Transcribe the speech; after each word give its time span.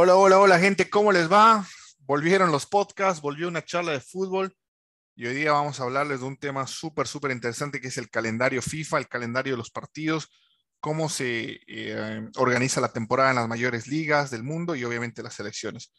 Hola, 0.00 0.14
hola, 0.14 0.38
hola 0.38 0.60
gente, 0.60 0.88
¿cómo 0.88 1.10
les 1.10 1.28
va? 1.28 1.66
Volvieron 2.06 2.52
los 2.52 2.66
podcasts, 2.66 3.20
volvió 3.20 3.48
una 3.48 3.64
charla 3.64 3.90
de 3.90 3.98
fútbol 3.98 4.54
y 5.16 5.26
hoy 5.26 5.34
día 5.34 5.50
vamos 5.50 5.80
a 5.80 5.82
hablarles 5.82 6.20
de 6.20 6.26
un 6.26 6.36
tema 6.36 6.68
súper, 6.68 7.08
súper 7.08 7.32
interesante 7.32 7.80
que 7.80 7.88
es 7.88 7.98
el 7.98 8.08
calendario 8.08 8.62
FIFA, 8.62 8.98
el 8.98 9.08
calendario 9.08 9.54
de 9.54 9.56
los 9.56 9.72
partidos, 9.72 10.30
cómo 10.78 11.08
se 11.08 11.58
eh, 11.66 12.30
organiza 12.36 12.80
la 12.80 12.92
temporada 12.92 13.30
en 13.30 13.36
las 13.36 13.48
mayores 13.48 13.88
ligas 13.88 14.30
del 14.30 14.44
mundo 14.44 14.76
y 14.76 14.84
obviamente 14.84 15.20
las 15.20 15.34
selecciones. 15.34 15.92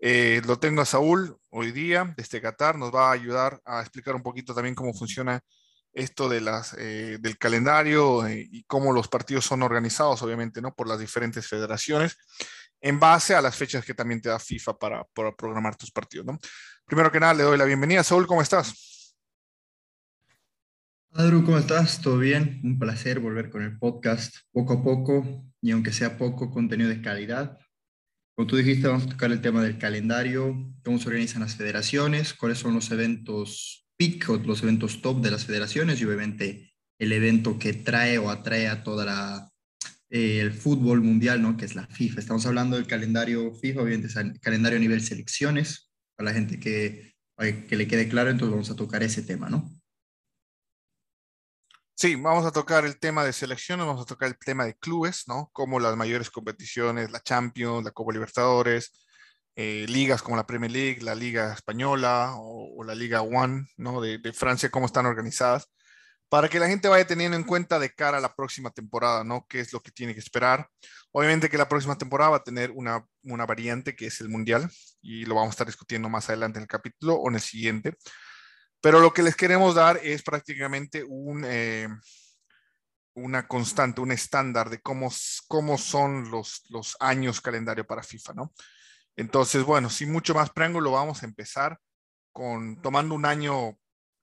Eh, 0.00 0.42
lo 0.46 0.58
tengo 0.58 0.82
a 0.82 0.84
Saúl 0.84 1.36
hoy 1.50 1.70
día 1.70 2.12
desde 2.16 2.40
Qatar, 2.40 2.76
nos 2.76 2.92
va 2.92 3.10
a 3.10 3.12
ayudar 3.12 3.60
a 3.64 3.82
explicar 3.82 4.16
un 4.16 4.24
poquito 4.24 4.52
también 4.52 4.74
cómo 4.74 4.92
funciona 4.92 5.40
esto 5.92 6.28
de 6.28 6.40
las, 6.40 6.74
eh, 6.76 7.18
del 7.20 7.38
calendario 7.38 8.28
y 8.28 8.64
cómo 8.64 8.92
los 8.92 9.06
partidos 9.06 9.44
son 9.44 9.62
organizados, 9.62 10.22
obviamente, 10.22 10.60
¿no? 10.60 10.74
Por 10.74 10.88
las 10.88 10.98
diferentes 10.98 11.46
federaciones 11.46 12.18
en 12.84 13.00
base 13.00 13.34
a 13.34 13.40
las 13.40 13.56
fechas 13.56 13.82
que 13.82 13.94
también 13.94 14.20
te 14.20 14.28
da 14.28 14.38
FIFA 14.38 14.78
para, 14.78 15.04
programar 15.38 15.74
tus 15.74 15.90
partidos. 15.90 16.26
¿no? 16.26 16.38
Primero 16.84 17.10
que 17.10 17.18
nada, 17.18 17.32
le 17.32 17.42
doy 17.42 17.56
la 17.56 17.64
bienvenida. 17.64 18.04
Saúl, 18.04 18.26
¿cómo 18.26 18.42
estás? 18.42 19.16
Adru, 21.12 21.44
¿cómo 21.44 21.56
estás? 21.56 22.02
¿Todo 22.02 22.18
bien? 22.18 22.60
Un 22.62 22.78
placer 22.78 23.20
volver 23.20 23.48
con 23.48 23.62
el 23.62 23.78
podcast 23.78 24.36
poco 24.52 24.74
a 24.74 24.84
poco 24.84 25.46
y 25.62 25.70
aunque 25.70 25.94
sea 25.94 26.18
poco 26.18 26.50
contenido 26.50 26.90
de 26.90 27.00
calidad. 27.00 27.58
Como 28.36 28.46
tú 28.46 28.56
dijiste, 28.56 28.86
vamos 28.86 29.04
a 29.04 29.10
tocar 29.10 29.32
el 29.32 29.40
tema 29.40 29.62
del 29.62 29.78
calendario, 29.78 30.54
cómo 30.84 30.98
se 30.98 31.08
organizan 31.08 31.40
las 31.40 31.56
federaciones, 31.56 32.34
cuáles 32.34 32.58
son 32.58 32.74
los 32.74 32.90
eventos 32.90 33.88
peak 33.96 34.28
o 34.28 34.36
los 34.36 34.62
eventos 34.62 35.00
top 35.00 35.22
de 35.22 35.30
las 35.30 35.46
federaciones 35.46 36.02
y 36.02 36.04
obviamente 36.04 36.74
el 36.98 37.12
evento 37.12 37.58
que 37.58 37.72
trae 37.72 38.18
o 38.18 38.28
atrae 38.28 38.68
a 38.68 38.82
toda 38.82 39.06
la 39.06 39.53
eh, 40.10 40.40
el 40.40 40.52
fútbol 40.52 41.00
mundial, 41.00 41.42
¿no? 41.42 41.56
Que 41.56 41.64
es 41.64 41.74
la 41.74 41.86
FIFA. 41.86 42.20
Estamos 42.20 42.46
hablando 42.46 42.76
del 42.76 42.86
calendario 42.86 43.52
FIFA, 43.52 43.82
obviamente 43.82 44.18
el 44.20 44.40
calendario 44.40 44.78
a 44.78 44.80
nivel 44.80 45.02
selecciones, 45.02 45.90
para 46.16 46.30
la 46.30 46.34
gente 46.34 46.60
que, 46.60 47.14
que 47.36 47.76
le 47.76 47.88
quede 47.88 48.08
claro, 48.08 48.30
entonces 48.30 48.52
vamos 48.52 48.70
a 48.70 48.76
tocar 48.76 49.02
ese 49.02 49.22
tema, 49.22 49.48
¿no? 49.48 49.70
Sí, 51.96 52.16
vamos 52.16 52.44
a 52.44 52.50
tocar 52.50 52.84
el 52.84 52.98
tema 52.98 53.24
de 53.24 53.32
selecciones, 53.32 53.86
vamos 53.86 54.02
a 54.02 54.04
tocar 54.04 54.28
el 54.28 54.36
tema 54.36 54.64
de 54.64 54.74
clubes, 54.74 55.24
¿no? 55.28 55.48
Como 55.52 55.78
las 55.78 55.96
mayores 55.96 56.28
competiciones, 56.28 57.10
la 57.12 57.20
Champions, 57.20 57.84
la 57.84 57.92
Copa 57.92 58.12
Libertadores, 58.12 59.06
eh, 59.56 59.86
ligas 59.88 60.20
como 60.20 60.36
la 60.36 60.46
Premier 60.46 60.72
League, 60.72 61.02
la 61.02 61.14
Liga 61.14 61.52
Española 61.52 62.34
o, 62.36 62.82
la 62.84 62.94
Liga 62.94 63.22
One, 63.22 63.66
¿no? 63.76 64.00
De, 64.00 64.18
de, 64.18 64.32
Francia, 64.32 64.70
cómo 64.70 64.86
están 64.86 65.06
organizadas 65.06 65.68
para 66.28 66.48
que 66.48 66.58
la 66.58 66.68
gente 66.68 66.88
vaya 66.88 67.06
teniendo 67.06 67.36
en 67.36 67.44
cuenta 67.44 67.78
de 67.78 67.90
cara 67.94 68.18
a 68.18 68.20
la 68.20 68.34
próxima 68.34 68.70
temporada, 68.70 69.24
¿no? 69.24 69.46
¿Qué 69.48 69.60
es 69.60 69.72
lo 69.72 69.80
que 69.80 69.90
tiene 69.90 70.14
que 70.14 70.20
esperar? 70.20 70.68
Obviamente 71.12 71.48
que 71.48 71.58
la 71.58 71.68
próxima 71.68 71.96
temporada 71.96 72.30
va 72.30 72.36
a 72.38 72.44
tener 72.44 72.70
una, 72.72 73.06
una 73.22 73.46
variante 73.46 73.94
que 73.94 74.06
es 74.06 74.20
el 74.20 74.28
Mundial 74.28 74.68
y 75.00 75.24
lo 75.26 75.36
vamos 75.36 75.50
a 75.50 75.54
estar 75.54 75.66
discutiendo 75.66 76.08
más 76.08 76.28
adelante 76.28 76.58
en 76.58 76.62
el 76.62 76.68
capítulo 76.68 77.14
o 77.14 77.28
en 77.28 77.36
el 77.36 77.40
siguiente. 77.40 77.96
Pero 78.80 79.00
lo 79.00 79.12
que 79.14 79.22
les 79.22 79.36
queremos 79.36 79.74
dar 79.74 79.98
es 80.02 80.22
prácticamente 80.22 81.04
un, 81.04 81.44
eh, 81.46 81.88
una 83.14 83.46
constante, 83.46 84.00
un 84.00 84.12
estándar 84.12 84.70
de 84.70 84.80
cómo, 84.80 85.10
cómo 85.48 85.78
son 85.78 86.30
los, 86.30 86.64
los 86.68 86.96
años 87.00 87.40
calendario 87.40 87.86
para 87.86 88.02
FIFA, 88.02 88.34
¿no? 88.34 88.52
Entonces, 89.16 89.62
bueno, 89.62 89.90
sin 89.90 90.10
mucho 90.12 90.34
más 90.34 90.50
preámbulo, 90.50 90.90
vamos 90.90 91.22
a 91.22 91.26
empezar 91.26 91.78
con 92.32 92.82
tomando 92.82 93.14
un 93.14 93.24
año 93.24 93.78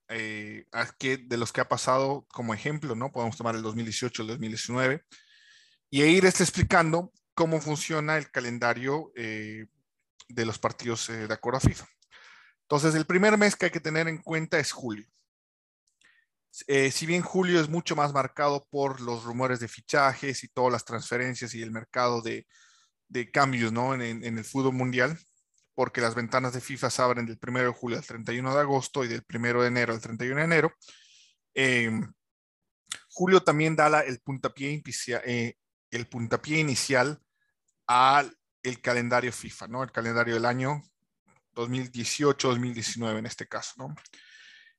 eh, 0.08 0.66
de 1.26 1.36
los 1.36 1.52
que 1.52 1.60
ha 1.60 1.68
pasado 1.68 2.26
como 2.28 2.54
ejemplo, 2.54 2.94
¿no? 2.94 3.12
Podemos 3.12 3.36
tomar 3.36 3.54
el 3.54 3.62
2018, 3.62 4.22
el 4.22 4.28
2019, 4.28 5.04
y 5.90 6.02
ir 6.02 6.24
este 6.26 6.42
explicando 6.42 7.12
cómo 7.34 7.60
funciona 7.60 8.18
el 8.18 8.30
calendario 8.30 9.12
eh, 9.16 9.66
de 10.28 10.46
los 10.46 10.58
partidos 10.58 11.08
eh, 11.08 11.26
de 11.26 11.34
acuerdo 11.34 11.58
a 11.58 11.60
FIFA. 11.60 11.86
Entonces, 12.62 12.94
el 12.94 13.06
primer 13.06 13.36
mes 13.38 13.56
que 13.56 13.66
hay 13.66 13.70
que 13.70 13.80
tener 13.80 14.08
en 14.08 14.18
cuenta 14.18 14.58
es 14.58 14.72
julio. 14.72 15.06
si 16.50 17.06
bien 17.06 17.22
julio 17.22 17.60
es 17.60 17.68
mucho 17.68 17.96
más 17.96 18.12
marcado 18.12 18.66
por 18.70 19.00
los 19.00 19.24
rumores 19.24 19.60
de 19.60 19.68
fichajes 19.68 20.44
y 20.44 20.48
todas 20.48 20.72
las 20.72 20.84
transferencias 20.84 21.54
y 21.54 21.62
el 21.62 21.70
mercado 21.70 22.22
de, 22.22 22.46
cambios 23.32 23.72
¿no? 23.72 23.94
en, 23.94 24.24
el 24.24 24.44
fútbol 24.44 24.74
mundial, 24.74 25.18
porque 25.74 26.00
las 26.00 26.14
ventanas 26.14 26.52
de 26.52 26.60
FIFA 26.60 26.90
se 26.90 27.02
abren 27.02 27.26
del 27.26 27.38
1 27.40 27.58
de 27.60 27.68
julio 27.68 27.98
al 27.98 28.06
31 28.06 28.54
de 28.54 28.60
agosto 28.60 29.04
y 29.04 29.08
del 29.08 29.24
1 29.32 29.62
de 29.62 29.68
enero 29.68 29.94
al 29.94 30.00
31 30.00 30.36
de 30.36 30.44
enero. 30.44 30.74
Em, 31.54 32.12
julio 33.08 33.42
también 33.42 33.76
da 33.76 34.00
el, 34.00 34.20
puntapié 34.20 34.82
eh, 35.24 35.54
el 35.90 36.08
puntapié 36.08 36.58
inicial 36.58 37.20
al 37.86 38.34
calendario 38.82 39.32
FIFA, 39.32 39.68
¿no? 39.68 39.82
El 39.82 39.92
calendario 39.92 40.34
del 40.34 40.46
año 40.46 40.82
2018-2019 41.54 43.18
en 43.18 43.26
este 43.26 43.46
caso, 43.46 43.74
¿no? 43.76 43.94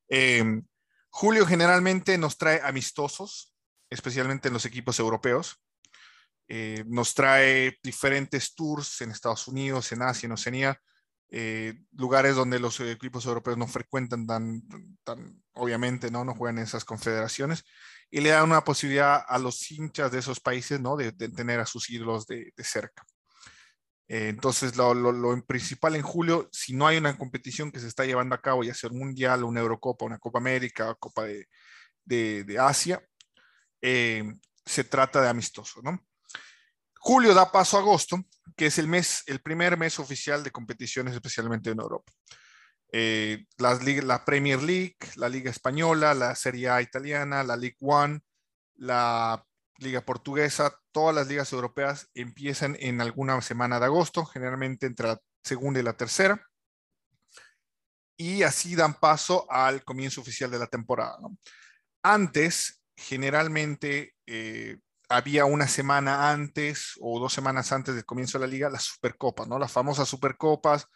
Em, 0.08 0.66
julio 1.10 1.46
generalmente 1.46 2.18
nos 2.18 2.38
trae 2.38 2.62
amistosos, 2.64 3.54
especialmente 3.90 4.48
en 4.48 4.54
los 4.54 4.66
equipos 4.66 5.00
europeos. 5.00 5.62
Eh, 6.56 6.84
nos 6.86 7.16
trae 7.16 7.80
diferentes 7.81 8.53
tours 8.53 9.02
en 9.02 9.09
Estados 9.09 9.47
Unidos, 9.47 9.91
en 9.91 10.03
Asia, 10.03 10.28
en 10.28 10.34
Oceanía, 10.34 10.80
eh, 11.31 11.74
lugares 11.94 12.36
donde 12.36 12.59
los 12.59 12.80
equipos 12.80 13.25
europeos 13.25 13.58
no 13.58 13.66
frecuentan 13.66 14.28
tan, 14.28 14.62
obviamente, 15.53 16.12
¿no? 16.12 16.24
No 16.24 16.36
juegan 16.36 16.59
en 16.59 16.66
esas 16.66 16.86
confederaciones 16.86 17.63
y 18.12 18.22
le 18.22 18.30
dan 18.30 18.44
una 18.44 18.63
posibilidad 18.63 19.24
a 19.28 19.40
los 19.40 19.72
hinchas 19.72 20.12
de 20.12 20.19
esos 20.19 20.40
países, 20.40 20.80
¿no? 20.80 20.96
De, 20.96 21.12
tener 21.12 21.59
a 21.59 21.66
sus 21.66 21.90
ídolos 21.90 22.28
de, 22.28 22.53
cerca. 22.59 23.03
Eh, 24.08 24.28
entonces, 24.30 24.75
lo, 24.75 24.94
lo, 24.94 25.44
principal 25.47 25.96
en 25.96 26.03
julio, 26.03 26.50
si 26.52 26.75
no 26.75 26.86
hay 26.86 26.97
una 26.97 27.18
competición 27.18 27.72
que 27.72 27.80
se 27.80 27.88
está 27.88 28.06
llevando 28.06 28.36
a 28.36 28.42
cabo, 28.42 28.63
ya 28.63 28.75
sea 28.75 28.92
un 28.92 29.00
mundial, 29.00 29.44
una 29.44 29.62
Eurocopa, 29.62 30.06
una 30.06 30.19
Copa 30.19 30.38
América, 30.38 30.94
Copa 31.00 31.24
de, 31.24 31.47
de 32.44 32.59
Asia, 32.59 33.03
se 33.81 34.84
trata 34.84 35.19
de 35.19 35.30
amistoso, 35.30 35.81
¿no? 35.81 36.00
Julio 37.06 37.34
da 37.34 37.52
paso 37.52 37.75
a 37.75 37.81
agosto, 37.81 38.24
que 38.56 38.68
es 38.68 38.78
el 38.78 38.88
mes, 38.88 39.24
el 39.28 39.41
primer 39.41 39.75
mes 39.78 40.00
oficial 40.00 40.41
de 40.41 40.52
competiciones, 40.52 41.14
especialmente 41.14 41.69
en 41.69 41.81
Europa. 41.81 42.14
Eh, 42.94 43.46
la 43.58 44.24
Premier 44.24 44.64
League, 44.64 44.96
la 45.18 45.28
Liga 45.28 45.52
Española, 45.52 46.13
la 46.13 46.34
Serie 46.34 46.69
A 46.69 46.81
italiana, 46.81 47.44
la 47.44 47.58
League 47.58 47.75
One, 47.81 48.22
la 48.75 49.46
Liga 49.80 50.00
Portuguesa, 50.00 50.80
todas 50.94 51.13
las 51.13 51.28
ligas 51.28 51.52
europeas 51.52 52.09
empiezan 52.13 52.78
en 52.80 53.02
alguna 53.02 53.42
semana 53.42 53.81
de 53.81 53.86
agosto, 53.88 54.24
generalmente 54.24 54.86
entre 54.86 55.08
la 55.09 55.19
segunda 55.44 55.81
y 55.81 55.84
la 55.84 55.97
tercera. 55.97 56.42
Y 58.16 58.44
así 58.44 58.78
dan 58.78 58.94
paso 58.94 59.46
al 59.52 59.84
comienzo 59.84 60.22
oficial 60.22 60.50
de 60.50 60.59
la 60.59 60.68
temporada. 60.68 61.18
Antes, 62.02 62.81
generalmente, 62.96 64.16
eh, 64.25 64.78
había 65.09 65.46
una 65.46 65.68
semana 65.68 66.31
antes 66.31 66.94
o 67.02 67.19
dos 67.19 67.34
semanas 67.34 67.72
antes 67.72 67.96
del 67.96 68.06
comienzo 68.06 68.40
de 68.40 68.47
la 68.47 68.52
liga 68.52 68.69
las 68.69 68.84
supercopas, 68.84 69.47
¿no? 69.47 69.59
Las 69.59 69.72
famosas 69.72 70.08
supercopas 70.08 70.88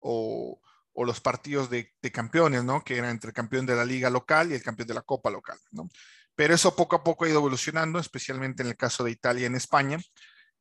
o, 0.00 0.60
o 0.92 1.04
los 1.04 1.20
partidos 1.20 1.70
de, 1.70 1.94
campeones, 2.12 2.64
¿no? 2.64 2.82
Que 2.82 2.96
eran 2.96 3.10
entre 3.10 3.28
el 3.28 3.34
campeón 3.34 3.66
de 3.66 3.76
la 3.76 3.84
liga 3.84 4.10
local 4.10 4.50
y 4.50 4.54
el 4.54 4.62
campeón 4.62 4.88
de 4.88 4.94
la 4.94 5.02
copa 5.02 5.30
local, 5.30 5.58
¿no? 5.70 5.88
Pero 6.34 6.54
eso 6.54 6.74
poco 6.74 6.96
a 6.96 7.04
poco 7.04 7.24
ha 7.24 7.28
ido 7.28 7.38
evolucionando, 7.38 8.00
especialmente 8.00 8.62
en 8.62 8.68
el 8.68 8.76
caso 8.76 9.04
de 9.04 9.12
Italia 9.12 9.42
y 9.42 9.46
en 9.46 9.54
España, 9.54 9.98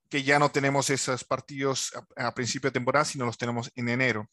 que 0.10 0.22
ya 0.22 0.38
no 0.38 0.52
tenemos 0.52 0.90
esos 0.92 1.24
partidos 1.24 1.92
a, 2.16 2.28
a 2.28 2.36
principio 2.36 2.70
de 2.70 2.74
temporada, 2.76 3.06
sino 3.06 3.26
los 3.26 3.38
tenemos 3.38 3.72
en 3.76 3.90
enero 3.90 4.30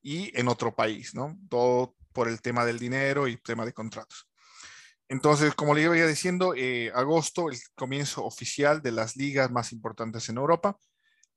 y 0.00 0.38
en 0.38 0.48
otro 0.48 0.74
país, 0.74 1.14
¿no? 1.14 1.38
Todo 1.50 1.96
por 2.12 2.28
el 2.28 2.40
tema 2.40 2.64
del 2.64 2.78
dinero 2.78 3.28
y 3.28 3.36
tema 3.36 3.66
de 3.66 3.74
contratos. 3.74 4.31
Entonces, 5.12 5.54
como 5.54 5.74
le 5.74 5.82
iba 5.82 5.94
diciendo, 6.06 6.54
eh, 6.56 6.90
agosto, 6.94 7.50
el 7.50 7.58
comienzo 7.74 8.24
oficial 8.24 8.80
de 8.80 8.92
las 8.92 9.14
ligas 9.14 9.50
más 9.50 9.70
importantes 9.70 10.26
en 10.30 10.38
Europa 10.38 10.78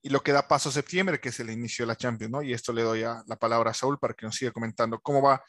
y 0.02 0.08
lo 0.08 0.24
que 0.24 0.32
da 0.32 0.48
paso 0.48 0.70
a 0.70 0.72
septiembre, 0.72 1.20
que 1.20 1.28
es 1.28 1.42
el 1.42 1.50
inicio 1.50 1.84
de 1.84 1.88
la 1.88 1.98
Champions, 1.98 2.32
¿no? 2.32 2.42
Y 2.42 2.54
esto 2.54 2.72
le 2.72 2.84
doy 2.84 3.02
la 3.02 3.36
palabra 3.38 3.72
a 3.72 3.74
Saúl 3.74 4.00
para 4.00 4.14
que 4.14 4.26
nos 4.26 4.38
siga 4.38 4.52
comentando 4.52 4.98
cómo 5.02 5.22
va 5.22 5.44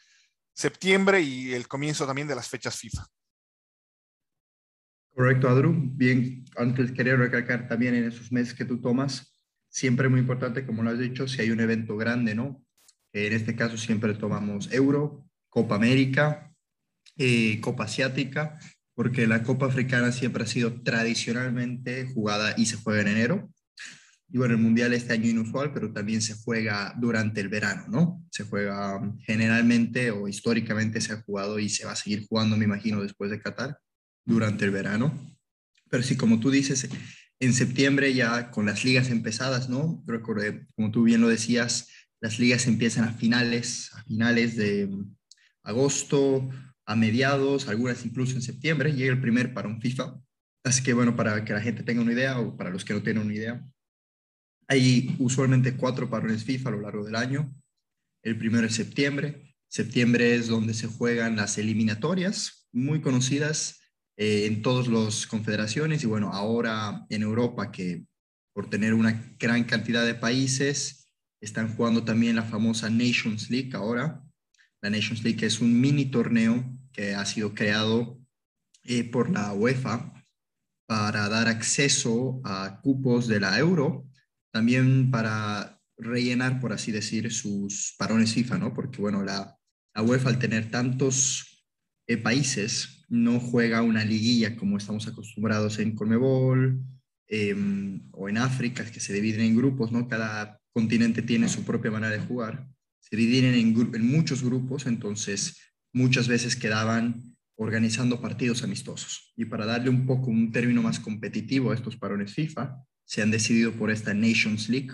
septiembre 0.53 1.21
y 1.21 1.53
el 1.53 1.69
comienzo 1.69 2.05
también 2.05 2.27
de 2.27 2.35
las 2.35 2.49
fechas 2.49 2.75
FIFA. 2.75 3.05
Correcto, 5.15 5.47
Adru. 5.47 5.73
Bien, 5.73 6.43
antes 6.57 6.91
quería 6.91 7.15
recalcar 7.15 7.69
también 7.69 7.95
en 7.95 8.09
esos 8.09 8.29
meses 8.29 8.53
que 8.53 8.65
tú 8.65 8.81
tomas, 8.81 9.39
siempre 9.69 10.09
muy 10.09 10.19
importante, 10.19 10.65
como 10.65 10.83
lo 10.83 10.89
has 10.89 10.99
dicho, 10.99 11.29
si 11.29 11.43
hay 11.43 11.51
un 11.51 11.61
evento 11.61 11.95
grande, 11.95 12.35
¿no? 12.35 12.61
En 13.13 13.31
este 13.31 13.55
caso 13.55 13.77
siempre 13.77 14.13
tomamos 14.15 14.69
Euro, 14.73 15.25
Copa 15.47 15.75
América, 15.75 16.47
eh, 17.17 17.59
Copa 17.61 17.85
Asiática, 17.85 18.59
porque 18.93 19.27
la 19.27 19.43
Copa 19.43 19.67
Africana 19.67 20.11
siempre 20.11 20.43
ha 20.43 20.47
sido 20.47 20.81
tradicionalmente 20.81 22.07
jugada 22.13 22.55
y 22.57 22.65
se 22.65 22.77
juega 22.77 23.01
en 23.01 23.07
enero. 23.09 23.49
Y 24.29 24.37
bueno, 24.37 24.55
el 24.55 24.61
Mundial 24.61 24.93
este 24.93 25.13
año 25.13 25.29
inusual, 25.29 25.71
pero 25.73 25.93
también 25.93 26.21
se 26.21 26.33
juega 26.33 26.93
durante 26.97 27.39
el 27.39 27.47
verano, 27.47 27.85
¿no? 27.87 28.25
Se 28.29 28.43
juega 28.43 28.97
um, 28.97 29.17
generalmente 29.19 30.11
o 30.11 30.27
históricamente 30.27 30.99
se 30.99 31.13
ha 31.13 31.21
jugado 31.21 31.59
y 31.59 31.69
se 31.69 31.85
va 31.85 31.93
a 31.93 31.95
seguir 31.95 32.25
jugando, 32.27 32.57
me 32.57 32.65
imagino, 32.65 33.01
después 33.01 33.31
de 33.31 33.39
Qatar, 33.39 33.77
durante 34.25 34.65
el 34.65 34.71
verano. 34.71 35.13
Pero 35.89 36.03
sí, 36.03 36.17
como 36.17 36.39
tú 36.39 36.51
dices, 36.51 36.89
En 37.39 37.53
septiembre 37.53 38.15
ya 38.15 38.49
con 38.49 38.65
las 38.65 38.83
ligas 38.83 39.09
empezadas, 39.09 39.69
¿no? 39.69 40.03
Recordé, 40.07 40.65
como 40.75 40.89
tú 40.89 41.03
bien 41.03 41.21
lo 41.21 41.27
decías, 41.29 41.87
las 42.19 42.39
ligas 42.39 42.65
empiezan 42.65 43.03
a 43.03 43.13
finales, 43.13 43.91
a 43.93 44.03
finales 44.03 44.55
de 44.55 44.89
agosto, 45.63 46.49
a 46.87 46.95
mediados, 46.95 47.67
algunas 47.67 48.03
incluso 48.05 48.35
en 48.35 48.41
septiembre, 48.41 48.93
llega 48.93 49.11
el 49.11 49.21
primer 49.21 49.53
parón 49.53 49.81
FIFA. 49.81 50.19
Así 50.63 50.81
que 50.81 50.93
bueno, 50.93 51.15
para 51.15 51.43
que 51.43 51.53
la 51.53 51.61
gente 51.61 51.83
tenga 51.83 52.01
una 52.01 52.13
idea 52.13 52.39
o 52.39 52.55
para 52.55 52.69
los 52.69 52.85
que 52.85 52.93
no 52.93 53.03
tienen 53.03 53.23
una 53.23 53.33
idea, 53.33 53.63
hay 54.69 55.15
usualmente 55.19 55.75
cuatro 55.75 56.09
parones 56.09 56.45
FIFA 56.45 56.69
a 56.69 56.71
lo 56.71 56.81
largo 56.81 57.03
del 57.05 57.15
año. 57.15 57.53
El 58.23 58.37
primero 58.37 58.65
es 58.65 58.75
septiembre. 58.75 59.55
Septiembre 59.69 60.35
es 60.35 60.47
donde 60.47 60.73
se 60.73 60.87
juegan 60.87 61.35
las 61.35 61.57
eliminatorias, 61.57 62.67
muy 62.71 63.01
conocidas 63.01 63.81
eh, 64.15 64.45
en 64.45 64.61
todas 64.61 64.87
las 64.87 65.27
confederaciones 65.27 66.03
y 66.03 66.07
bueno, 66.07 66.31
ahora 66.31 67.05
en 67.09 67.21
Europa 67.21 67.71
que 67.71 68.05
por 68.53 68.69
tener 68.69 68.93
una 68.93 69.35
gran 69.37 69.65
cantidad 69.65 70.05
de 70.05 70.15
países 70.15 71.11
están 71.41 71.75
jugando 71.75 72.03
también 72.03 72.37
la 72.37 72.43
famosa 72.43 72.89
Nations 72.89 73.49
League 73.49 73.71
ahora. 73.73 74.23
La 74.81 74.89
Nations 74.89 75.23
League 75.23 75.45
es 75.45 75.59
un 75.59 75.79
mini 75.79 76.05
torneo 76.05 76.76
que 76.97 77.13
ha 77.13 77.25
sido 77.25 77.53
creado 77.53 78.19
eh, 78.83 79.03
por 79.03 79.29
la 79.29 79.53
UEFA 79.53 80.11
para 80.87 81.29
dar 81.29 81.47
acceso 81.47 82.41
a 82.43 82.81
cupos 82.81 83.27
de 83.27 83.39
la 83.39 83.59
Euro, 83.59 84.09
también 84.51 85.11
para 85.11 85.79
rellenar, 85.97 86.59
por 86.59 86.73
así 86.73 86.91
decir, 86.91 87.31
sus 87.31 87.93
parones 87.99 88.33
FIFA, 88.33 88.57
¿no? 88.57 88.73
Porque, 88.73 88.99
bueno, 88.99 89.23
la, 89.23 89.55
UEFA 89.95 90.29
al 90.29 90.39
tener 90.39 90.71
tantos 90.71 91.65
eh, 92.07 92.17
países 92.17 93.05
no 93.09 93.39
juega 93.39 93.81
una 93.81 94.03
liguilla 94.03 94.55
como 94.55 94.77
estamos 94.77 95.07
acostumbrados 95.07 95.79
en 95.79 95.95
Conmebol 95.95 96.81
em, 97.27 98.09
o 98.11 98.29
en 98.29 98.37
África, 98.37 98.85
que 98.85 98.99
se 98.99 99.13
dividen 99.13 99.41
en 99.41 99.57
grupos, 99.57 99.91
¿no? 99.91 100.07
Cada 100.07 100.59
continente 100.73 101.21
tiene 101.21 101.47
su 101.47 101.63
propia 101.63 101.91
manera 101.91 102.13
de 102.13 102.25
jugar. 102.25 102.67
Se 102.99 103.15
dividen 103.15 103.53
en, 103.53 103.95
en 103.95 104.07
muchos 104.07 104.43
grupos, 104.43 104.85
entonces 104.87 105.57
muchas 105.93 106.27
veces 106.27 106.55
quedaban 106.55 107.35
organizando 107.55 108.21
partidos 108.21 108.63
amistosos. 108.63 109.33
Y 109.35 109.45
para 109.45 109.65
darle 109.65 109.89
un 109.89 110.05
poco 110.05 110.27
un 110.27 110.51
término 110.51 110.81
más 110.81 110.99
competitivo 110.99 111.71
a 111.71 111.75
estos 111.75 111.97
parones 111.97 112.33
FIFA, 112.33 112.83
se 113.03 113.21
han 113.21 113.31
decidido 113.31 113.71
por 113.71 113.89
esta 113.89 114.13
Nations 114.13 114.69
League, 114.69 114.91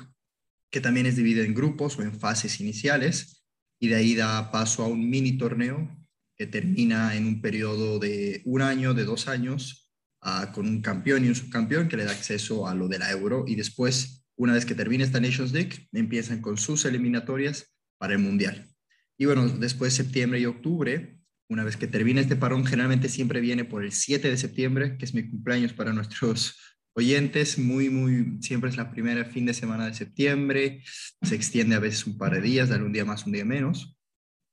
que 0.71 0.81
también 0.81 1.05
es 1.05 1.15
dividida 1.15 1.43
en 1.43 1.53
grupos 1.53 1.99
o 1.99 2.03
en 2.03 2.17
fases 2.17 2.59
iniciales, 2.61 3.43
y 3.79 3.89
de 3.89 3.95
ahí 3.95 4.15
da 4.15 4.49
paso 4.49 4.83
a 4.83 4.87
un 4.87 5.09
mini 5.09 5.37
torneo 5.37 5.89
que 6.37 6.47
termina 6.47 7.15
en 7.15 7.27
un 7.27 7.41
periodo 7.41 7.99
de 7.99 8.41
un 8.45 8.61
año, 8.61 8.93
de 8.93 9.03
dos 9.03 9.27
años, 9.27 9.91
con 10.53 10.67
un 10.67 10.81
campeón 10.81 11.25
y 11.25 11.27
un 11.27 11.35
subcampeón 11.35 11.89
que 11.89 11.97
le 11.97 12.05
da 12.05 12.11
acceso 12.11 12.65
a 12.65 12.73
lo 12.73 12.87
de 12.87 12.97
la 12.97 13.11
Euro, 13.11 13.43
y 13.45 13.55
después, 13.55 14.25
una 14.37 14.53
vez 14.53 14.65
que 14.65 14.73
termine 14.73 15.03
esta 15.03 15.19
Nations 15.19 15.51
League, 15.51 15.89
empiezan 15.91 16.39
con 16.39 16.57
sus 16.57 16.85
eliminatorias 16.85 17.75
para 17.97 18.13
el 18.13 18.19
Mundial. 18.19 18.72
Y 19.17 19.25
bueno, 19.25 19.47
después 19.47 19.93
septiembre 19.93 20.39
y 20.39 20.45
octubre, 20.45 21.19
una 21.49 21.63
vez 21.63 21.77
que 21.77 21.87
termina 21.87 22.21
este 22.21 22.35
parón, 22.35 22.65
generalmente 22.65 23.09
siempre 23.09 23.41
viene 23.41 23.65
por 23.65 23.83
el 23.83 23.91
7 23.91 24.29
de 24.29 24.37
septiembre, 24.37 24.97
que 24.97 25.05
es 25.05 25.13
mi 25.13 25.29
cumpleaños 25.29 25.73
para 25.73 25.93
nuestros 25.93 26.57
oyentes, 26.95 27.57
muy, 27.57 27.89
muy, 27.89 28.41
siempre 28.41 28.69
es 28.69 28.77
la 28.77 28.91
primera 28.91 29.25
fin 29.25 29.45
de 29.45 29.53
semana 29.53 29.87
de 29.87 29.93
septiembre, 29.93 30.83
se 31.21 31.35
extiende 31.35 31.75
a 31.75 31.79
veces 31.79 32.05
un 32.05 32.17
par 32.17 32.33
de 32.33 32.41
días, 32.41 32.69
dale 32.69 32.83
un 32.83 32.93
día 32.93 33.05
más, 33.05 33.25
un 33.25 33.33
día 33.33 33.45
menos, 33.45 33.97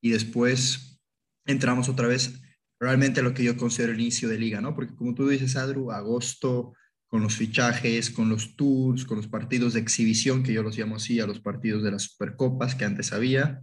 y 0.01 0.09
después 0.09 0.99
entramos 1.45 1.89
otra 1.89 2.07
vez 2.07 2.41
realmente 2.79 3.21
lo 3.21 3.33
que 3.33 3.43
yo 3.43 3.57
considero 3.57 3.93
el 3.93 4.01
inicio 4.01 4.27
de 4.27 4.39
liga, 4.39 4.59
¿no? 4.59 4.75
Porque 4.75 4.95
como 4.95 5.13
tú 5.13 5.27
dices, 5.27 5.55
Adru, 5.55 5.91
agosto, 5.91 6.73
con 7.07 7.21
los 7.21 7.35
fichajes, 7.35 8.09
con 8.09 8.29
los 8.29 8.55
tours, 8.55 9.05
con 9.05 9.17
los 9.17 9.27
partidos 9.27 9.73
de 9.73 9.81
exhibición, 9.81 10.43
que 10.43 10.53
yo 10.53 10.63
los 10.63 10.77
llamo 10.77 10.95
así, 10.95 11.19
a 11.19 11.27
los 11.27 11.39
partidos 11.41 11.83
de 11.83 11.91
las 11.91 12.03
supercopas 12.03 12.73
que 12.73 12.85
antes 12.85 13.11
había, 13.11 13.61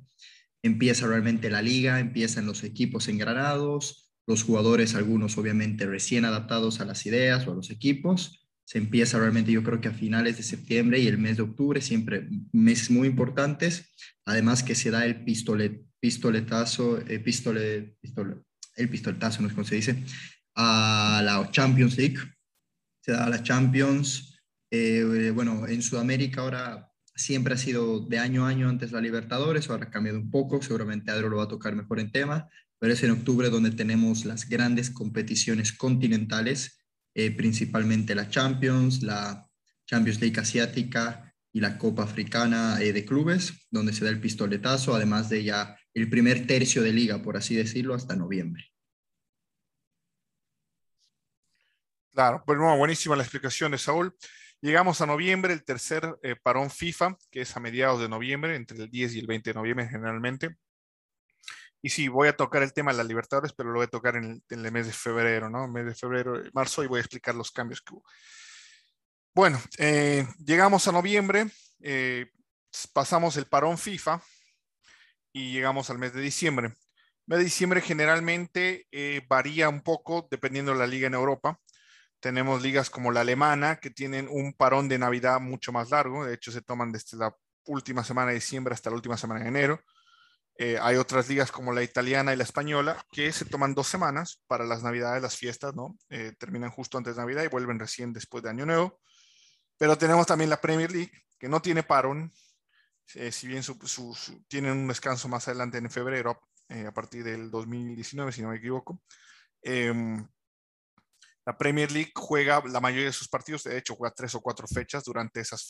empieza 0.62 1.06
realmente 1.06 1.50
la 1.50 1.62
liga, 1.62 2.00
empiezan 2.00 2.46
los 2.46 2.64
equipos 2.64 3.08
engranados, 3.08 4.10
los 4.26 4.42
jugadores, 4.42 4.94
algunos 4.94 5.38
obviamente 5.38 5.86
recién 5.86 6.24
adaptados 6.24 6.80
a 6.80 6.84
las 6.84 7.06
ideas 7.06 7.46
o 7.46 7.52
a 7.52 7.54
los 7.54 7.70
equipos. 7.70 8.46
Se 8.66 8.76
empieza 8.76 9.18
realmente, 9.18 9.50
yo 9.50 9.62
creo 9.62 9.80
que 9.80 9.88
a 9.88 9.94
finales 9.94 10.36
de 10.36 10.42
septiembre 10.42 10.98
y 10.98 11.06
el 11.06 11.16
mes 11.16 11.38
de 11.38 11.44
octubre, 11.44 11.80
siempre 11.80 12.28
meses 12.52 12.90
muy 12.90 13.08
importantes. 13.08 13.90
Además 14.26 14.62
que 14.62 14.74
se 14.74 14.90
da 14.90 15.06
el 15.06 15.24
pistolet, 15.24 15.82
pistoletazo, 16.00 17.00
eh, 17.08 17.18
pistole, 17.20 17.96
el 18.76 18.88
pistoletazo, 18.90 19.40
no 19.40 19.48
es 19.48 19.54
como 19.54 19.66
se 19.66 19.76
dice, 19.76 20.04
a 20.54 21.22
la 21.24 21.50
Champions 21.50 21.96
League. 21.96 22.18
Se 23.00 23.12
da 23.12 23.24
a 23.24 23.30
la 23.30 23.42
Champions. 23.42 24.38
Eh, 24.70 25.32
bueno, 25.34 25.66
en 25.66 25.80
Sudamérica 25.80 26.42
ahora 26.42 26.87
siempre 27.18 27.54
ha 27.54 27.58
sido 27.58 28.00
de 28.00 28.18
año 28.18 28.46
a 28.46 28.48
año 28.48 28.68
antes 28.68 28.92
la 28.92 29.00
Libertadores, 29.00 29.68
ahora 29.68 29.86
ha 29.86 29.90
cambiado 29.90 30.18
un 30.18 30.30
poco, 30.30 30.62
seguramente 30.62 31.10
Adro 31.10 31.28
lo 31.28 31.38
va 31.38 31.44
a 31.44 31.48
tocar 31.48 31.74
mejor 31.74 31.98
en 31.98 32.12
tema, 32.12 32.48
pero 32.78 32.92
es 32.92 33.02
en 33.02 33.10
octubre 33.10 33.50
donde 33.50 33.72
tenemos 33.72 34.24
las 34.24 34.48
grandes 34.48 34.90
competiciones 34.90 35.72
continentales, 35.72 36.84
eh, 37.14 37.32
principalmente 37.32 38.14
la 38.14 38.30
Champions, 38.30 39.02
la 39.02 39.46
Champions 39.84 40.20
League 40.20 40.38
asiática 40.38 41.34
y 41.52 41.60
la 41.60 41.76
Copa 41.76 42.04
Africana 42.04 42.80
eh, 42.80 42.92
de 42.92 43.04
Clubes, 43.04 43.66
donde 43.70 43.92
se 43.92 44.04
da 44.04 44.10
el 44.10 44.20
pistoletazo, 44.20 44.94
además 44.94 45.28
de 45.28 45.42
ya 45.42 45.76
el 45.94 46.08
primer 46.08 46.46
tercio 46.46 46.82
de 46.82 46.92
liga, 46.92 47.20
por 47.20 47.36
así 47.36 47.56
decirlo, 47.56 47.94
hasta 47.94 48.14
noviembre. 48.14 48.64
Claro, 52.12 52.42
pues 52.46 52.58
bueno, 52.58 52.76
buenísima 52.76 53.16
la 53.16 53.22
explicación 53.22 53.72
de 53.72 53.78
Saúl. 53.78 54.14
Llegamos 54.60 55.00
a 55.00 55.06
noviembre, 55.06 55.52
el 55.52 55.64
tercer 55.64 56.18
eh, 56.22 56.34
parón 56.34 56.68
FIFA, 56.68 57.16
que 57.30 57.42
es 57.42 57.56
a 57.56 57.60
mediados 57.60 58.00
de 58.00 58.08
noviembre, 58.08 58.56
entre 58.56 58.76
el 58.76 58.90
10 58.90 59.14
y 59.14 59.20
el 59.20 59.28
20 59.28 59.50
de 59.50 59.54
noviembre 59.54 59.88
generalmente. 59.88 60.56
Y 61.80 61.90
sí, 61.90 62.08
voy 62.08 62.26
a 62.26 62.36
tocar 62.36 62.64
el 62.64 62.72
tema 62.72 62.90
de 62.90 62.98
las 62.98 63.06
Libertadores, 63.06 63.52
pero 63.52 63.70
lo 63.70 63.76
voy 63.76 63.84
a 63.84 63.90
tocar 63.90 64.16
en 64.16 64.42
el, 64.48 64.72
mes 64.72 64.86
de 64.86 64.92
febrero, 64.92 65.48
¿no? 65.48 65.68
mes 65.68 65.86
de 65.86 65.94
febrero, 65.94 66.42
marzo, 66.52 66.82
y 66.82 66.88
voy 66.88 66.98
a 66.98 67.02
explicar 67.02 67.36
los 67.36 67.52
cambios 67.52 67.80
que 67.80 67.94
hubo. 67.94 68.04
Bueno, 69.32 69.62
eh, 69.78 70.26
llegamos 70.44 70.88
a 70.88 70.92
noviembre, 70.92 71.46
eh, 71.80 72.26
pasamos 72.92 73.36
el 73.36 73.46
parón 73.46 73.78
FIFA 73.78 74.20
y 75.32 75.52
llegamos 75.52 75.88
al 75.88 75.98
mes 75.98 76.12
de 76.12 76.20
diciembre. 76.20 76.66
El 76.66 76.74
mes 77.26 77.38
de 77.38 77.44
diciembre 77.44 77.80
generalmente 77.80 78.88
varía 79.28 79.68
un 79.68 79.82
poco 79.82 80.26
dependiendo 80.28 80.72
de 80.72 80.78
la 80.78 80.86
liga 80.88 81.06
en 81.06 81.14
Europa. 81.14 81.60
Tenemos 82.20 82.62
ligas 82.62 82.90
como 82.90 83.12
la 83.12 83.20
alemana 83.20 83.76
que 83.76 83.90
tienen 83.90 84.28
un 84.30 84.52
parón 84.52 84.88
de 84.88 84.98
Navidad 84.98 85.40
mucho 85.40 85.72
más 85.72 85.90
largo. 85.90 86.24
De 86.24 86.34
hecho, 86.34 86.50
se 86.50 86.62
toman 86.62 86.92
desde 86.92 87.16
la 87.16 87.34
última 87.66 88.02
semana 88.02 88.28
de 88.28 88.36
diciembre 88.36 88.74
hasta 88.74 88.90
la 88.90 88.96
última 88.96 89.16
semana 89.16 89.42
de 89.42 89.48
enero. 89.48 89.80
Eh, 90.60 90.76
hay 90.82 90.96
otras 90.96 91.28
ligas 91.28 91.52
como 91.52 91.72
la 91.72 91.84
italiana 91.84 92.32
y 92.32 92.36
la 92.36 92.42
española 92.42 93.00
que 93.12 93.30
se 93.30 93.44
toman 93.44 93.74
dos 93.76 93.86
semanas 93.86 94.42
para 94.48 94.64
las 94.64 94.82
navidades, 94.82 95.22
las 95.22 95.36
fiestas, 95.36 95.76
¿no? 95.76 95.96
Eh, 96.08 96.32
terminan 96.36 96.70
justo 96.70 96.98
antes 96.98 97.14
de 97.14 97.22
Navidad 97.22 97.44
y 97.44 97.48
vuelven 97.48 97.78
recién 97.78 98.12
después 98.12 98.42
de 98.42 98.50
Año 98.50 98.66
Nuevo. 98.66 99.00
Pero 99.78 99.96
tenemos 99.96 100.26
también 100.26 100.50
la 100.50 100.60
Premier 100.60 100.90
League, 100.90 101.12
que 101.38 101.48
no 101.48 101.62
tiene 101.62 101.84
parón, 101.84 102.32
eh, 103.14 103.30
si 103.30 103.46
bien 103.46 103.62
tienen 104.48 104.72
un 104.72 104.88
descanso 104.88 105.28
más 105.28 105.46
adelante 105.46 105.78
en 105.78 105.90
febrero, 105.90 106.40
a 106.86 106.92
partir 106.92 107.24
del 107.24 107.50
2019, 107.50 108.30
si 108.30 108.42
no 108.42 108.50
me 108.50 108.56
equivoco. 108.56 109.00
La 111.48 111.56
Premier 111.56 111.90
League 111.90 112.12
juega 112.14 112.62
la 112.66 112.78
mayoría 112.78 113.06
de 113.06 113.12
sus 113.14 113.26
partidos, 113.26 113.64
de 113.64 113.78
hecho, 113.78 113.96
juega 113.96 114.14
tres 114.14 114.34
o 114.34 114.42
cuatro 114.42 114.68
fechas 114.68 115.02
durante 115.02 115.40
esas 115.40 115.66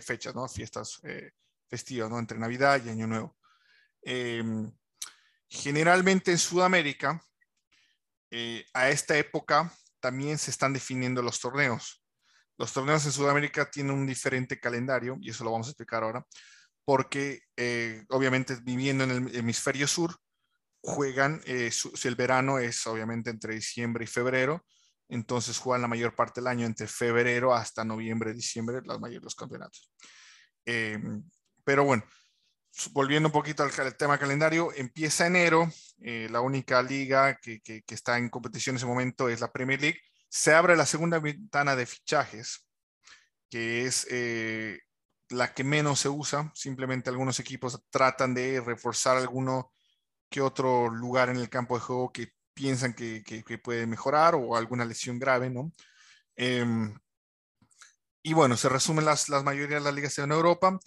fechas, 0.00 0.34
¿no? 0.34 0.48
Fiestas 0.48 0.98
eh, 1.04 1.30
festivas, 1.70 2.10
¿no? 2.10 2.18
Entre 2.18 2.36
Navidad 2.36 2.82
y 2.84 2.88
Año 2.88 3.06
Nuevo. 3.06 3.36
Em, 4.02 4.68
generalmente 5.48 6.32
en 6.32 6.38
Sudamérica, 6.38 7.24
eh, 8.32 8.66
a 8.74 8.90
esta 8.90 9.16
época 9.16 9.72
también 10.00 10.38
se 10.38 10.50
están 10.50 10.72
definiendo 10.72 11.22
los 11.22 11.38
torneos. 11.38 12.04
Los 12.58 12.72
torneos 12.72 13.06
en 13.06 13.12
Sudamérica 13.12 13.70
tienen 13.70 13.94
un 13.94 14.08
diferente 14.08 14.58
calendario, 14.58 15.18
y 15.20 15.30
eso 15.30 15.44
lo 15.44 15.52
vamos 15.52 15.68
a 15.68 15.70
explicar 15.70 16.02
ahora, 16.02 16.26
porque 16.84 17.42
eh, 17.56 18.02
obviamente 18.08 18.58
viviendo 18.60 19.04
en 19.04 19.10
el 19.12 19.36
hemisferio 19.36 19.86
sur, 19.86 20.16
juegan, 20.80 21.40
si 21.70 22.08
el 22.08 22.16
verano 22.16 22.58
es 22.58 22.84
obviamente 22.88 23.30
entre 23.30 23.54
diciembre 23.54 24.02
y 24.02 24.08
febrero, 24.08 24.64
entonces 25.08 25.58
juegan 25.58 25.82
la 25.82 25.88
mayor 25.88 26.14
parte 26.14 26.40
del 26.40 26.48
año 26.48 26.66
entre 26.66 26.86
febrero 26.86 27.54
hasta 27.54 27.84
noviembre, 27.84 28.32
diciembre, 28.32 28.80
los 28.84 29.00
mayores 29.00 29.24
los 29.24 29.34
campeonatos. 29.34 29.90
Em, 30.64 31.22
pero 31.64 31.84
bueno, 31.84 32.04
volviendo 32.92 33.28
un 33.28 33.32
poquito 33.32 33.62
al, 33.62 33.96
tema 33.96 34.18
calendario, 34.18 34.72
empieza 34.74 35.26
enero, 35.26 35.70
eh, 36.00 36.28
la 36.30 36.40
única 36.40 36.82
liga 36.82 37.36
que, 37.36 37.60
que, 37.60 37.82
está 37.88 38.18
en 38.18 38.28
competición 38.28 38.74
en 38.74 38.78
ese 38.78 38.86
momento 38.86 39.28
es 39.28 39.40
la 39.40 39.52
Premier 39.52 39.80
League. 39.80 40.00
Se 40.28 40.54
abre 40.54 40.76
la 40.76 40.86
segunda 40.86 41.18
ventana 41.18 41.76
de 41.76 41.86
fichajes, 41.86 42.66
que 43.50 43.84
es 43.84 44.06
eh, 44.10 44.80
la 45.28 45.52
que 45.52 45.64
menos 45.64 46.00
se 46.00 46.08
usa. 46.08 46.50
Simplemente 46.54 47.10
algunos 47.10 47.38
equipos 47.38 47.82
tratan 47.90 48.34
de 48.34 48.60
reforzar 48.60 49.16
alguno 49.16 49.72
que 50.30 50.40
otro 50.40 50.88
lugar 50.88 51.28
en 51.28 51.36
el 51.36 51.50
campo 51.50 51.74
de 51.74 51.82
juego 51.82 52.12
que 52.12 52.32
piensan 52.54 52.94
que, 52.94 53.22
que, 53.24 53.58
puede 53.58 53.86
mejorar 53.86 54.34
o 54.34 54.56
alguna 54.56 54.84
lesión 54.84 55.18
grave, 55.18 55.50
¿no? 55.50 55.72
Em, 56.36 56.94
y 58.22 58.32
bueno, 58.34 58.56
se 58.56 58.68
resumen 58.68 59.04
las, 59.04 59.28
las 59.28 59.44
mayoría 59.44 59.78
de 59.78 59.84
las 59.84 59.94
ligas 59.94 60.18
en 60.18 60.32
Europa. 60.32 60.78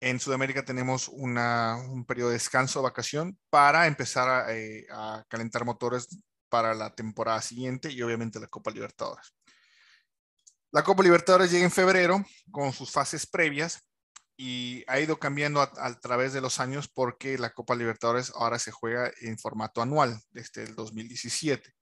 En 0.00 0.20
Sudamérica 0.20 0.64
tenemos 0.64 1.08
una, 1.08 1.76
un 1.76 2.04
periodo 2.04 2.28
de 2.28 2.34
descanso, 2.34 2.82
vacación, 2.82 3.38
para 3.50 3.86
empezar 3.86 4.28
a, 4.28 4.54
eh, 4.54 4.86
a 4.90 5.24
calentar 5.28 5.64
motores 5.64 6.08
para 6.48 6.74
la 6.74 6.94
temporada 6.94 7.40
siguiente 7.40 7.90
y 7.90 8.02
obviamente 8.02 8.38
la 8.38 8.46
Copa 8.46 8.70
Libertadores. 8.70 9.34
La 10.70 10.82
Copa 10.82 11.02
Libertadores 11.02 11.50
llega 11.50 11.64
en 11.64 11.70
febrero 11.70 12.24
con 12.50 12.72
sus 12.72 12.90
fases 12.90 13.26
previas 13.26 13.82
y 14.36 14.84
ha 14.88 14.98
ido 14.98 15.18
cambiando 15.18 15.60
a, 15.60 16.00
través 16.00 16.32
de 16.32 16.40
los 16.40 16.58
años 16.58 16.88
porque 16.88 17.38
la 17.38 17.50
Copa 17.50 17.76
Libertadores 17.76 18.32
ahora 18.34 18.58
se 18.58 18.72
juega 18.72 19.12
en 19.20 19.38
formato 19.38 19.80
anual 19.80 20.20
desde 20.30 20.64
el 20.64 20.74
2017. 20.74 21.72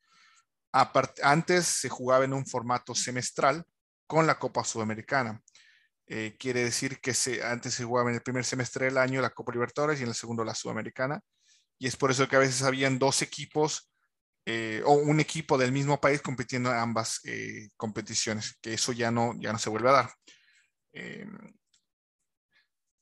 antes 1.22 1.66
se 1.66 1.88
jugaba 1.88 2.24
en 2.24 2.34
un 2.34 2.46
formato 2.46 2.94
semestral 2.94 3.64
con 4.06 4.26
la 4.26 4.38
Copa 4.38 4.64
Sudamericana. 4.64 5.40
Eh, 6.06 6.36
quiere 6.38 6.64
decir 6.64 7.00
que 7.00 7.14
se, 7.14 7.42
antes 7.42 7.74
se 7.74 7.84
jugaba 7.84 8.10
en 8.10 8.16
el 8.16 8.22
primer 8.22 8.44
semestre 8.44 8.86
del 8.86 8.98
año 8.98 9.22
la 9.22 9.30
Copa 9.30 9.52
Libertadores 9.52 9.98
y 10.00 10.02
en 10.02 10.10
el 10.10 10.14
segundo 10.14 10.44
la 10.44 10.54
Sudamericana. 10.54 11.20
Y 11.78 11.86
es 11.86 11.96
por 11.96 12.10
eso 12.10 12.28
que 12.28 12.36
a 12.36 12.40
veces 12.40 12.62
habían 12.62 12.98
dos 12.98 13.22
equipos 13.22 13.90
eh, 14.44 14.82
o 14.84 14.92
un 14.92 15.20
equipo 15.20 15.56
del 15.56 15.72
mismo 15.72 16.00
país 16.00 16.20
compitiendo 16.20 16.70
en 16.70 16.76
ambas 16.76 17.20
eh, 17.24 17.70
competiciones, 17.76 18.58
que 18.60 18.74
eso 18.74 18.92
ya 18.92 19.10
no, 19.10 19.32
ya 19.40 19.52
no 19.52 19.58
se 19.58 19.70
vuelve 19.70 19.88
a 19.88 19.92
dar. 19.92 20.10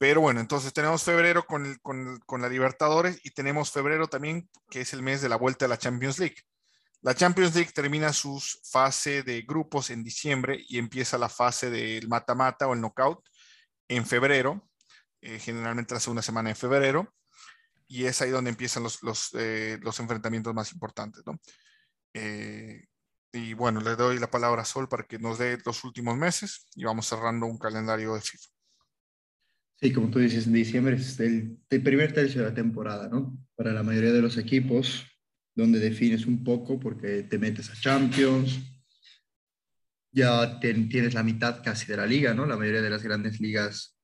Pero 0.01 0.23
bueno, 0.23 0.41
entonces 0.41 0.73
tenemos 0.73 1.03
febrero 1.03 1.45
con, 1.45 1.79
con, 1.83 2.41
la 2.41 2.49
Libertadores 2.49 3.21
y 3.23 3.33
tenemos 3.33 3.71
febrero 3.71 4.09
también, 4.09 4.49
que 4.71 4.81
es 4.81 4.95
el 4.95 5.03
mes 5.03 5.21
de 5.21 5.29
la 5.29 5.37
vuelta 5.37 5.67
a 5.67 5.69
la 5.69 5.77
Champions 5.77 6.19
League. 6.19 6.37
La 7.03 7.15
Champions 7.15 7.55
League 7.55 7.73
termina 7.75 8.11
su 8.15 8.43
fase 8.65 9.23
de 9.23 9.43
grupos 9.43 9.91
en 9.91 10.03
diciembre 10.03 10.65
y 10.67 10.79
empieza 10.79 11.19
la 11.19 11.29
fase 11.29 11.69
del 11.69 12.09
mata-mata 12.09 12.67
o 12.67 12.73
el 12.73 12.81
knockout 12.81 13.23
en 13.89 14.07
febrero, 14.07 14.71
eh, 15.21 15.39
generalmente 15.39 15.93
la 15.93 16.01
segunda 16.01 16.23
semana 16.23 16.49
de 16.49 16.55
febrero, 16.55 17.15
y 17.87 18.07
es 18.07 18.23
ahí 18.23 18.31
donde 18.31 18.49
empiezan 18.49 18.83
los, 18.83 19.03
los, 19.03 19.29
eh, 19.35 19.79
los 19.83 20.01
enfrentamientos 20.01 20.55
más 20.55 20.73
importantes. 20.73 21.23
¿no? 21.27 21.39
Eh, 22.15 22.87
y 23.33 23.53
bueno, 23.53 23.83
le 23.83 23.97
doy 23.97 24.19
la 24.19 24.31
palabra 24.31 24.63
a 24.63 24.65
Sol 24.65 24.89
para 24.89 25.03
que 25.03 25.19
nos 25.19 25.37
dé 25.37 25.59
los 25.67 25.85
últimos 25.85 26.17
meses 26.17 26.69
y 26.75 26.85
vamos 26.85 27.07
cerrando 27.07 27.45
un 27.45 27.59
calendario 27.59 28.15
de 28.15 28.23
FIFA. 28.23 28.60
Sí, 29.83 29.93
como 29.95 30.11
tú 30.11 30.19
dices, 30.19 30.47
en 30.47 30.53
diciembre 30.53 30.97
es 30.97 31.19
el, 31.21 31.59
primer 31.69 32.13
tercio 32.13 32.43
de 32.43 32.49
la 32.49 32.55
temporada, 32.55 33.09
¿no? 33.09 33.39
Para 33.57 33.73
la 33.73 33.83
mayoría 33.83 34.13
de 34.13 34.21
los 34.21 34.37
equipos, 34.37 35.07
donde 35.55 35.79
defines 35.79 36.27
un 36.27 36.45
poco 36.45 36.79
porque 36.79 37.23
te 37.23 37.39
metes 37.39 37.71
a 37.71 37.81
Champions, 37.81 38.61
ya 40.13 40.61
tienes 40.61 41.15
la 41.15 41.23
mitad 41.23 41.63
casi 41.63 41.87
de 41.87 41.97
la 41.97 42.07
liga, 42.07 42.35
¿no? 42.35 42.45
La 42.45 42.59
mayoría 42.59 42.83
de 42.83 42.91
las 42.91 43.03
grandes 43.03 43.41
ligas 43.41 43.99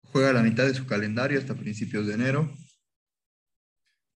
juega 0.00 0.32
la 0.32 0.42
mitad 0.42 0.66
de 0.66 0.74
su 0.74 0.86
calendario 0.86 1.38
hasta 1.38 1.54
principios 1.54 2.06
de 2.06 2.14
enero. 2.14 2.54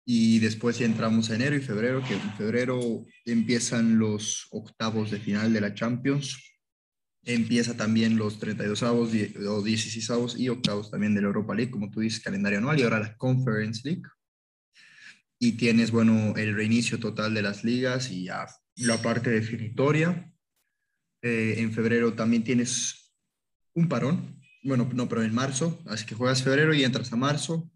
Y 0.08 0.40
después 0.40 0.78
ya 0.78 0.86
entramos 0.86 1.30
a 1.30 1.36
enero 1.36 1.56
y 1.58 1.62
febrero, 1.62 2.02
que 2.08 2.14
en 2.14 2.34
febrero 2.36 3.06
empiezan 3.25 3.98
los 3.98 4.48
octavos 4.52 5.12
de 5.12 5.20
final 5.20 5.52
de 5.52 5.62
la 5.62 5.74
Champions. 5.74 6.55
Empieza 7.25 7.75
también 7.75 8.17
los 8.17 8.39
32 8.39 8.84
avos 8.84 9.10
o 9.10 9.62
16 9.63 10.10
avos 10.12 10.39
y 10.39 10.48
octavos 10.50 10.91
también 10.91 11.15
de 11.15 11.22
la 11.22 11.27
Europa 11.27 11.55
League, 11.55 11.72
como 11.72 11.89
tú 11.89 12.00
dices, 12.00 12.24
calendario 12.24 12.60
anual. 12.60 12.79
Y 12.79 12.84
ahora 12.84 13.00
la 13.00 13.17
Conference 13.17 13.82
League, 13.84 14.03
y 15.39 15.53
tienes, 15.53 15.91
bueno, 15.91 16.36
el 16.38 16.55
reinicio 16.55 17.00
total 17.00 17.34
de 17.34 17.41
las 17.41 17.63
ligas 17.63 18.12
y 18.12 18.25
ya 18.25 18.48
la 18.77 19.01
parte 19.01 19.29
definitoria. 19.29 20.32
Eh, 21.22 21.55
en 21.58 21.74
febrero 21.74 22.13
también 22.13 22.44
tienes 22.44 23.13
un 23.74 23.89
parón, 23.89 24.39
bueno, 24.63 24.89
no, 24.94 25.10
pero 25.10 25.24
en 25.24 25.34
marzo, 25.34 25.82
así 25.88 26.05
que 26.05 26.15
juegas 26.15 26.44
febrero 26.44 26.74
y 26.74 26.84
entras 26.84 27.12
a 27.12 27.15
marzo, 27.15 27.72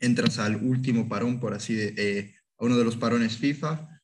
entras 0.00 0.38
al 0.38 0.56
último 0.56 1.08
parón, 1.08 1.38
por 1.38 1.54
así 1.54 1.74
de, 1.74 1.94
eh, 1.96 2.34
a 2.58 2.64
uno 2.64 2.76
de 2.76 2.84
los 2.84 2.96
parones 2.96 3.36
FIFA, 3.36 3.97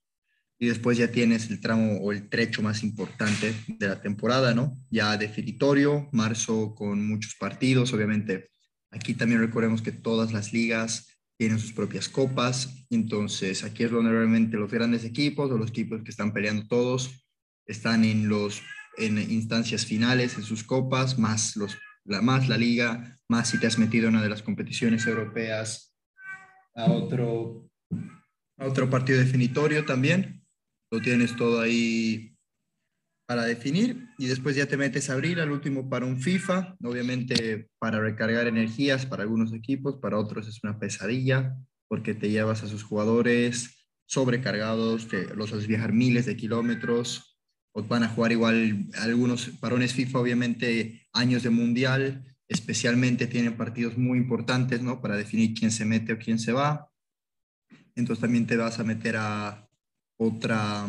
y 0.65 0.69
después 0.69 0.97
ya 0.97 1.13
tienes 1.13 1.51
el 1.51 1.61
tramo 1.61 1.99
o 1.99 2.11
el 2.11 2.31
trecho 2.31 2.63
más 2.63 2.83
importante 2.83 3.55
de 3.69 3.87
la 3.87 4.01
temporada, 4.01 4.55
¿no? 4.55 4.75
Ya 4.91 5.15
definitorio, 5.19 6.09
marzo 6.11 6.75
con 6.75 7.07
muchos 7.07 7.35
partidos, 7.35 7.93
obviamente. 7.93 8.49
Aquí 8.91 9.13
también 9.13 9.41
recordemos 9.43 9.83
que 9.83 9.93
todas 9.93 10.33
las 10.33 10.55
ligas 10.55 11.07
tienen 11.37 11.59
sus 11.59 11.75
propias 11.75 12.09
copas. 12.09 12.87
Entonces, 12.89 13.63
aquí 13.63 13.85
es 13.85 13.91
donde 13.91 14.11
realmente 14.11 14.57
los 14.57 14.71
grandes 14.71 15.05
equipos 15.05 15.51
o 15.51 15.59
los 15.59 15.69
equipos 15.69 16.03
que 16.03 16.11
están 16.11 16.33
peleando 16.33 16.67
todos 16.67 17.29
están 17.67 18.03
en, 18.05 18.31
los, 18.31 18.63
en 18.97 19.19
instancias 19.19 19.85
finales, 19.85 20.39
en 20.39 20.45
sus 20.45 20.65
copas, 20.65 21.19
más, 21.19 21.57
los, 21.57 21.77
la, 22.05 22.23
más 22.23 22.49
la 22.49 22.57
liga, 22.57 23.19
más 23.29 23.51
si 23.51 23.61
te 23.61 23.67
has 23.67 23.79
metido 23.79 24.09
en 24.09 24.15
una 24.15 24.23
de 24.23 24.31
las 24.31 24.43
competiciones 24.43 25.07
europeas 25.07 25.95
a 26.75 26.91
otro, 26.91 27.69
a 28.57 28.65
otro 28.65 28.89
partido 28.89 29.19
definitorio 29.19 29.85
también. 29.85 30.44
Lo 30.95 31.01
tienes 31.01 31.35
todo 31.35 31.61
ahí 31.61 32.37
para 33.27 33.43
definir 33.43 34.11
y 34.17 34.27
después 34.27 34.55
ya 34.55 34.67
te 34.67 34.77
metes 34.77 35.11
a 35.11 35.15
abrir 35.15 35.41
al 35.41 35.51
último 35.51 35.91
para 35.91 36.07
un 36.07 36.21
FIFA, 36.21 36.77
obviamente 36.85 37.69
para 37.81 37.99
recargar 37.99 38.47
energías 38.47 39.05
para 39.05 39.25
algunos 39.25 39.53
equipos, 39.53 39.97
para 39.97 40.21
otros 40.21 40.47
es 40.47 40.63
una 40.63 40.79
pesadilla 40.79 41.57
porque 41.89 42.15
te 42.15 42.31
llevas 42.31 42.63
a 42.63 42.69
sus 42.69 42.85
jugadores 42.85 43.89
sobrecargados, 44.07 45.07
que 45.07 45.25
los 45.35 45.53
haces 45.53 45.67
viajar 45.67 45.93
miles 45.93 46.27
de 46.27 46.37
kilómetros, 46.37 47.41
o 47.73 47.83
van 47.83 48.05
a 48.05 48.09
jugar 48.09 48.31
igual 48.31 48.87
algunos 49.01 49.49
parones 49.61 49.95
FIFA, 49.95 50.21
obviamente 50.21 51.09
años 51.13 51.43
de 51.43 51.51
mundial, 51.51 52.37
especialmente 52.47 53.27
tienen 53.27 53.57
partidos 53.57 53.99
muy 53.99 54.17
importantes, 54.17 54.81
¿no? 54.81 55.01
Para 55.03 55.17
definir 55.17 55.55
quién 55.55 55.73
se 55.73 55.85
mete 55.85 56.13
o 56.13 56.19
quién 56.19 56.39
se 56.39 56.53
va. 56.53 56.89
Entonces 57.97 58.21
también 58.21 58.47
te 58.47 58.57
vas 58.57 58.79
a 58.79 58.85
meter 58.85 59.17
a 59.17 59.69
otra 60.17 60.87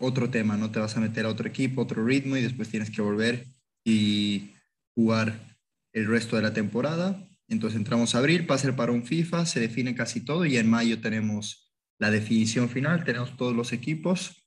otro 0.00 0.30
tema, 0.30 0.56
no 0.56 0.70
te 0.70 0.78
vas 0.78 0.96
a 0.96 1.00
meter 1.00 1.24
a 1.24 1.30
otro 1.30 1.48
equipo, 1.48 1.82
otro 1.82 2.04
ritmo 2.04 2.36
y 2.36 2.42
después 2.42 2.68
tienes 2.68 2.90
que 2.90 3.02
volver 3.02 3.46
y 3.84 4.54
jugar 4.94 5.56
el 5.92 6.06
resto 6.06 6.36
de 6.36 6.42
la 6.42 6.52
temporada. 6.52 7.26
Entonces 7.48 7.78
entramos 7.78 8.14
a 8.14 8.18
abril, 8.18 8.46
pasa 8.46 8.68
el 8.68 8.74
parón 8.74 9.04
FIFA, 9.04 9.46
se 9.46 9.60
define 9.60 9.94
casi 9.94 10.24
todo 10.24 10.44
y 10.44 10.56
en 10.56 10.68
mayo 10.68 11.00
tenemos 11.00 11.72
la 11.98 12.10
definición 12.10 12.68
final, 12.68 13.04
tenemos 13.04 13.36
todos 13.36 13.54
los 13.54 13.72
equipos, 13.72 14.46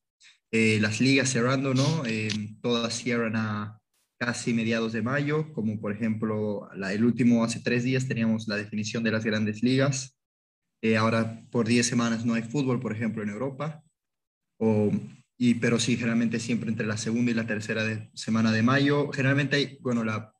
eh, 0.52 0.80
las 0.80 1.02
ligas 1.02 1.30
cerrando, 1.30 1.74
¿no? 1.74 2.04
Eh, 2.06 2.30
todas 2.62 2.94
cierran 2.94 3.36
a 3.36 3.80
casi 4.20 4.54
mediados 4.54 4.94
de 4.94 5.02
mayo, 5.02 5.52
como 5.52 5.80
por 5.82 5.92
ejemplo 5.92 6.70
la, 6.76 6.94
el 6.94 7.04
último 7.04 7.44
hace 7.44 7.60
tres 7.60 7.84
días 7.84 8.08
teníamos 8.08 8.48
la 8.48 8.56
definición 8.56 9.04
de 9.04 9.12
las 9.12 9.26
grandes 9.26 9.64
ligas. 9.64 10.16
Eh, 10.84 10.96
ahora 10.96 11.44
por 11.52 11.68
10 11.68 11.86
semanas 11.86 12.26
no 12.26 12.36
hay 12.36 12.44
fútbol, 12.44 12.80
por 12.80 12.94
ejemplo, 12.94 13.24
en 13.24 13.30
Europa. 13.30 13.84
O 14.62 14.92
y, 15.44 15.56
pero 15.56 15.80
sí, 15.80 15.96
generalmente 15.96 16.40
siempre 16.40 16.70
entre 16.70 16.86
la 16.86 16.98
segunda 16.98 17.32
y 17.32 17.34
la 17.34 17.48
tercera 17.48 18.12
semana 18.14 18.52
de 18.52 18.62
mayo. 18.62 19.12
Generalmente 19.12 19.56
hay, 19.56 19.80
bueno, 19.82 20.04
la, 20.04 20.36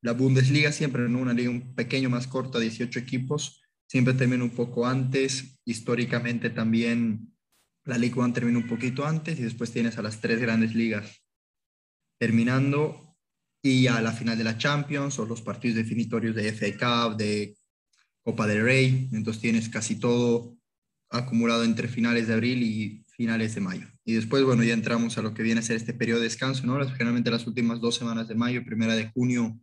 la 0.00 0.12
Bundesliga 0.12 0.72
siempre 0.72 1.04
en 1.04 1.14
una 1.14 1.34
liga 1.34 1.50
un 1.50 1.74
pequeño 1.74 2.08
más 2.08 2.26
corta, 2.26 2.58
18 2.58 2.98
equipos, 2.98 3.60
siempre 3.86 4.14
termina 4.14 4.44
un 4.44 4.50
poco 4.54 4.86
antes. 4.86 5.60
Históricamente 5.66 6.48
también 6.48 7.36
la 7.84 7.98
Liga 7.98 8.22
One 8.22 8.32
termina 8.32 8.56
un 8.56 8.66
poquito 8.66 9.04
antes 9.04 9.38
y 9.38 9.42
después 9.42 9.72
tienes 9.72 9.98
a 9.98 10.02
las 10.02 10.22
tres 10.22 10.40
grandes 10.40 10.74
ligas 10.74 11.22
terminando 12.18 13.14
y 13.62 13.88
a 13.88 14.00
la 14.00 14.12
final 14.12 14.38
de 14.38 14.44
la 14.44 14.56
Champions 14.56 15.18
o 15.18 15.26
los 15.26 15.42
partidos 15.42 15.76
definitorios 15.76 16.34
de 16.34 16.48
FA 16.48 17.10
Cup, 17.10 17.18
de 17.18 17.58
Copa 18.22 18.46
del 18.46 18.62
Rey. 18.62 19.10
Entonces 19.12 19.42
tienes 19.42 19.68
casi 19.68 19.96
todo 19.96 20.56
acumulado 21.10 21.62
entre 21.62 21.88
finales 21.88 22.26
de 22.26 22.32
abril 22.32 22.62
y 22.62 23.05
finales 23.16 23.54
de 23.54 23.60
mayo. 23.60 23.86
Y 24.04 24.14
después, 24.14 24.44
bueno, 24.44 24.62
ya 24.62 24.74
entramos 24.74 25.16
a 25.18 25.22
lo 25.22 25.34
que 25.34 25.42
viene 25.42 25.60
a 25.60 25.62
ser 25.62 25.76
este 25.76 25.94
periodo 25.94 26.20
de 26.20 26.24
descanso, 26.24 26.66
¿no? 26.66 26.78
Generalmente 26.90 27.30
las 27.30 27.46
últimas 27.46 27.80
dos 27.80 27.96
semanas 27.96 28.28
de 28.28 28.34
mayo, 28.34 28.64
primera 28.64 28.94
de 28.94 29.10
junio, 29.10 29.58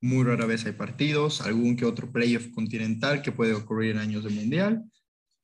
muy 0.00 0.24
rara 0.24 0.46
vez 0.46 0.64
hay 0.66 0.72
partidos, 0.72 1.40
algún 1.40 1.76
que 1.76 1.84
otro 1.84 2.12
playoff 2.12 2.48
continental 2.54 3.22
que 3.22 3.32
puede 3.32 3.54
ocurrir 3.54 3.92
en 3.92 3.98
años 3.98 4.24
de 4.24 4.30
mundial, 4.30 4.84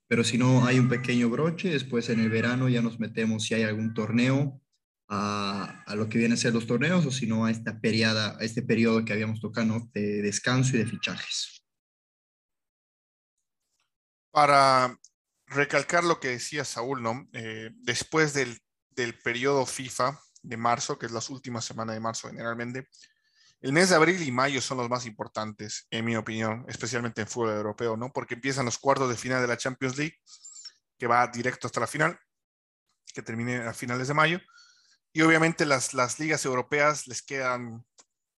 pero 0.08 0.22
si 0.22 0.38
no 0.38 0.64
hay 0.64 0.78
un 0.78 0.88
pequeño 0.88 1.28
broche, 1.30 1.70
después 1.70 2.08
en 2.10 2.20
el 2.20 2.28
verano 2.28 2.68
ya 2.68 2.82
nos 2.82 3.00
metemos 3.00 3.44
si 3.44 3.54
hay 3.54 3.62
algún 3.62 3.94
torneo 3.94 4.60
a, 5.08 5.82
a 5.86 5.96
lo 5.96 6.08
que 6.08 6.18
viene 6.18 6.34
a 6.34 6.36
ser 6.36 6.54
los 6.54 6.66
torneos 6.66 7.04
o 7.06 7.10
si 7.10 7.26
no 7.26 7.46
a 7.46 7.50
esta 7.50 7.80
periada, 7.80 8.36
a 8.38 8.44
este 8.44 8.62
periodo 8.62 9.04
que 9.04 9.12
habíamos 9.12 9.40
tocado 9.40 9.88
de 9.92 10.22
descanso 10.22 10.76
y 10.76 10.80
de 10.80 10.86
fichajes. 10.86 11.64
Para 14.30 14.96
recalcar 15.46 16.04
lo 16.04 16.20
que 16.20 16.28
decía 16.28 16.64
Saúl, 16.64 17.02
¿no? 17.02 17.28
Eh, 17.32 17.70
después 17.76 18.34
del, 18.34 18.58
del, 18.90 19.18
periodo 19.18 19.66
FIFA 19.66 20.20
de 20.42 20.56
marzo, 20.56 20.98
que 20.98 21.06
es 21.06 21.12
las 21.12 21.30
últimas 21.30 21.64
semanas 21.64 21.94
de 21.94 22.00
marzo 22.00 22.28
generalmente, 22.28 22.88
el 23.60 23.72
mes 23.72 23.88
de 23.88 23.96
abril 23.96 24.22
y 24.22 24.30
mayo 24.30 24.60
son 24.60 24.78
los 24.78 24.90
más 24.90 25.06
importantes, 25.06 25.86
en 25.90 26.04
mi 26.04 26.16
opinión, 26.16 26.66
especialmente 26.68 27.22
en 27.22 27.28
fútbol 27.28 27.56
europeo, 27.56 27.96
¿no? 27.96 28.12
Porque 28.12 28.34
empiezan 28.34 28.66
los 28.66 28.78
cuartos 28.78 29.08
de 29.08 29.16
final 29.16 29.40
de 29.40 29.48
la 29.48 29.56
Champions 29.56 29.96
League, 29.96 30.16
que 30.98 31.06
va 31.06 31.26
directo 31.28 31.66
hasta 31.66 31.80
la 31.80 31.86
final, 31.86 32.18
que 33.14 33.22
termine 33.22 33.56
a 33.62 33.72
finales 33.72 34.08
de 34.08 34.14
mayo. 34.14 34.40
Y 35.12 35.22
obviamente 35.22 35.64
las, 35.64 35.94
las 35.94 36.18
ligas 36.18 36.44
europeas 36.44 37.06
les 37.06 37.22
quedan 37.22 37.86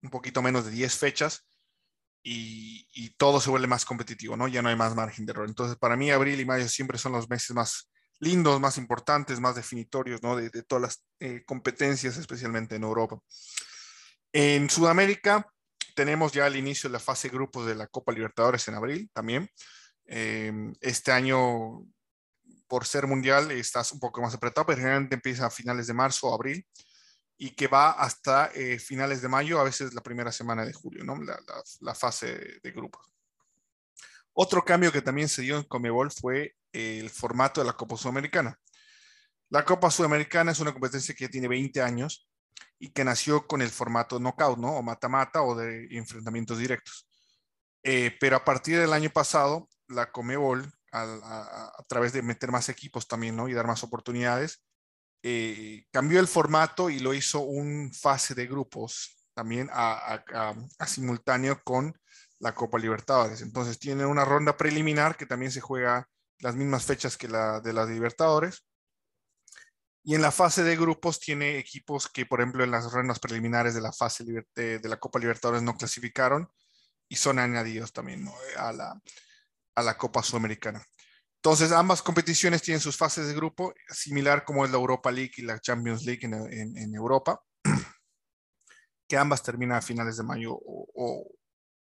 un 0.01 0.09
poquito 0.09 0.41
menos 0.41 0.65
de 0.65 0.71
10 0.71 0.95
fechas 0.95 1.45
y, 2.29 3.09
todo 3.17 3.39
se 3.39 3.49
vuelve 3.49 3.67
más 3.67 3.85
competitivo, 3.85 4.35
¿no? 4.35 4.47
Ya 4.47 4.61
no 4.61 4.69
hay 4.69 4.75
más 4.75 4.95
margen 4.95 5.25
de 5.25 5.31
error. 5.31 5.47
Entonces, 5.47 5.77
para 5.77 5.95
mí, 5.95 6.11
abril 6.11 6.39
y 6.39 6.45
mayo 6.45 6.67
siempre 6.67 6.97
son 6.97 7.13
los 7.13 7.29
meses 7.29 7.55
más 7.55 7.89
lindos, 8.19 8.59
más 8.59 8.77
importantes, 8.77 9.39
más 9.39 9.55
definitorios, 9.55 10.21
¿no? 10.21 10.35
De, 10.35 10.49
todas 10.63 10.81
las 10.81 11.05
eh, 11.19 11.43
competencias, 11.45 12.17
especialmente 12.17 12.75
en 12.75 12.83
Europa. 12.83 13.17
En 14.33 14.69
Sudamérica 14.69 15.47
tenemos 15.95 16.33
ya 16.33 16.45
el 16.47 16.57
inicio 16.57 16.89
de 16.89 16.93
la 16.93 16.99
fase 16.99 17.29
grupos 17.29 17.65
de 17.65 17.75
la 17.75 17.87
Copa 17.87 18.11
Libertadores 18.11 18.67
en 18.67 18.75
abril 18.75 19.09
también. 19.13 19.49
Eh, 20.05 20.51
este 20.81 21.11
año, 21.11 21.85
por 22.67 22.85
ser 22.85 23.07
mundial, 23.07 23.51
estás 23.51 23.93
un 23.93 23.99
poco 23.99 24.21
más 24.21 24.33
apretado, 24.35 24.67
pero 24.67 24.79
generalmente 24.79 25.15
empieza 25.15 25.47
a 25.47 25.49
finales 25.49 25.87
de 25.87 25.93
marzo 25.93 26.27
o 26.27 26.35
abril 26.35 26.65
y 27.37 27.51
que 27.51 27.67
va 27.67 27.91
hasta 27.91 28.47
eh, 28.47 28.79
finales 28.79 29.21
de 29.21 29.29
mayo, 29.29 29.59
a 29.59 29.63
veces 29.63 29.93
la 29.93 30.01
primera 30.01 30.31
semana 30.31 30.65
de 30.65 30.73
julio, 30.73 31.03
¿no? 31.03 31.17
La, 31.81 31.93
fase 31.93 32.59
de 32.63 32.71
grupos. 32.71 33.05
Otro 34.33 34.65
cambio 34.65 34.91
que 34.91 35.01
también 35.01 35.29
se 35.29 35.43
dio 35.43 35.57
en 35.57 35.63
Comebol 35.63 36.11
fue 36.11 36.55
el 36.71 37.09
formato 37.09 37.61
de 37.61 37.67
la 37.67 37.73
Copa 37.73 37.95
Sudamericana. 37.95 38.59
La 39.49 39.63
Copa 39.63 39.91
Sudamericana 39.91 40.51
es 40.51 40.59
una 40.59 40.73
competencia 40.73 41.15
que 41.15 41.29
tiene 41.29 41.47
20 41.47 41.81
años 41.81 42.27
y 42.79 42.89
que 42.89 43.03
nació 43.03 43.47
con 43.47 43.61
el 43.61 43.69
formato 43.69 44.19
knockout, 44.19 44.57
¿no? 44.57 44.75
O 44.75 44.81
mata-mata 44.81 45.43
o 45.43 45.55
de 45.55 45.87
enfrentamientos 45.91 46.57
directos. 46.57 47.07
Eh, 47.83 48.15
pero 48.19 48.35
a 48.35 48.43
partir 48.43 48.79
del 48.79 48.93
año 48.93 49.09
pasado, 49.11 49.69
la 49.87 50.11
Comebol, 50.11 50.71
a, 50.91 51.01
a, 51.01 51.71
a, 51.77 51.83
través 51.87 52.13
de 52.13 52.21
meter 52.21 52.51
más 52.51 52.69
equipos 52.69 53.07
también, 53.07 53.35
¿no? 53.35 53.47
Y 53.47 53.53
dar 53.53 53.67
más 53.67 53.83
oportunidades, 53.83 54.63
eh, 55.29 55.85
cambió 55.91 56.21
el 56.21 56.27
formato 56.27 56.89
y 56.89 56.99
lo 56.99 57.13
hizo 57.13 57.41
un 57.41 57.91
fase 57.93 58.33
de 58.33 58.47
grupos 58.47 59.25
también 59.33 59.69
a, 59.73 60.23
simultáneo 60.85 61.61
con 61.65 61.93
la 62.39 62.55
Copa 62.55 62.79
Libertadores. 62.79 63.41
Entonces 63.41 63.77
tiene 63.77 64.05
una 64.05 64.23
ronda 64.23 64.55
preliminar 64.55 65.17
que 65.17 65.25
también 65.25 65.51
se 65.51 65.59
juega 65.59 66.07
las 66.39 66.55
mismas 66.55 66.85
fechas 66.85 67.17
que 67.17 67.27
la 67.27 67.59
de 67.59 67.73
las 67.73 67.89
Libertadores. 67.89 68.65
Y 70.01 70.15
en 70.15 70.21
la 70.21 70.31
fase 70.31 70.63
de 70.63 70.77
grupos 70.77 71.19
tiene 71.19 71.57
equipos 71.57 72.07
que, 72.07 72.25
por 72.25 72.39
ejemplo, 72.39 72.63
en 72.63 72.71
las 72.71 72.89
rondas 72.89 73.19
preliminares 73.19 73.75
de 73.75 73.81
la 73.81 73.91
fase 73.91 74.23
de, 74.23 74.79
la 74.81 74.97
Copa 74.97 75.19
Libertadores 75.19 75.61
no 75.61 75.75
clasificaron 75.75 76.49
y 77.09 77.17
son 77.17 77.37
añadidos 77.37 77.91
también 77.91 78.29
a, 78.55 78.71
la, 78.71 79.01
a 79.75 79.83
la 79.83 79.97
Copa 79.97 80.23
Sudamericana. 80.23 80.85
Entonces, 81.37 81.71
ambas 81.71 82.01
competiciones 82.01 82.61
tienen 82.61 82.81
sus 82.81 82.97
fases 82.97 83.27
de 83.27 83.33
grupo, 83.33 83.73
similar 83.89 84.43
como 84.43 84.65
es 84.65 84.71
la 84.71 84.77
Europa 84.77 85.11
League 85.11 85.33
y 85.37 85.43
la 85.43 85.59
Champions 85.59 86.03
League 86.03 86.25
en, 86.25 86.33
en, 86.33 86.77
en 86.77 86.95
Europa, 86.95 87.41
que 89.07 89.17
ambas 89.17 89.43
terminan 89.43 89.77
a 89.77 89.81
finales 89.81 90.17
de 90.17 90.23
mayo 90.23 90.53
o, 90.53 90.87
o, 90.95 91.31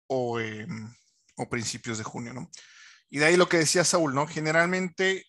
o, 0.07 0.39
eh, 0.39 0.67
o, 1.37 1.49
principios 1.49 1.97
de 1.97 2.03
junio, 2.03 2.33
¿no? 2.33 2.49
Y 3.09 3.17
de 3.17 3.25
ahí 3.25 3.35
lo 3.35 3.49
que 3.49 3.57
decía 3.57 3.83
Saúl, 3.83 4.13
¿no? 4.13 4.27
Generalmente 4.27 5.25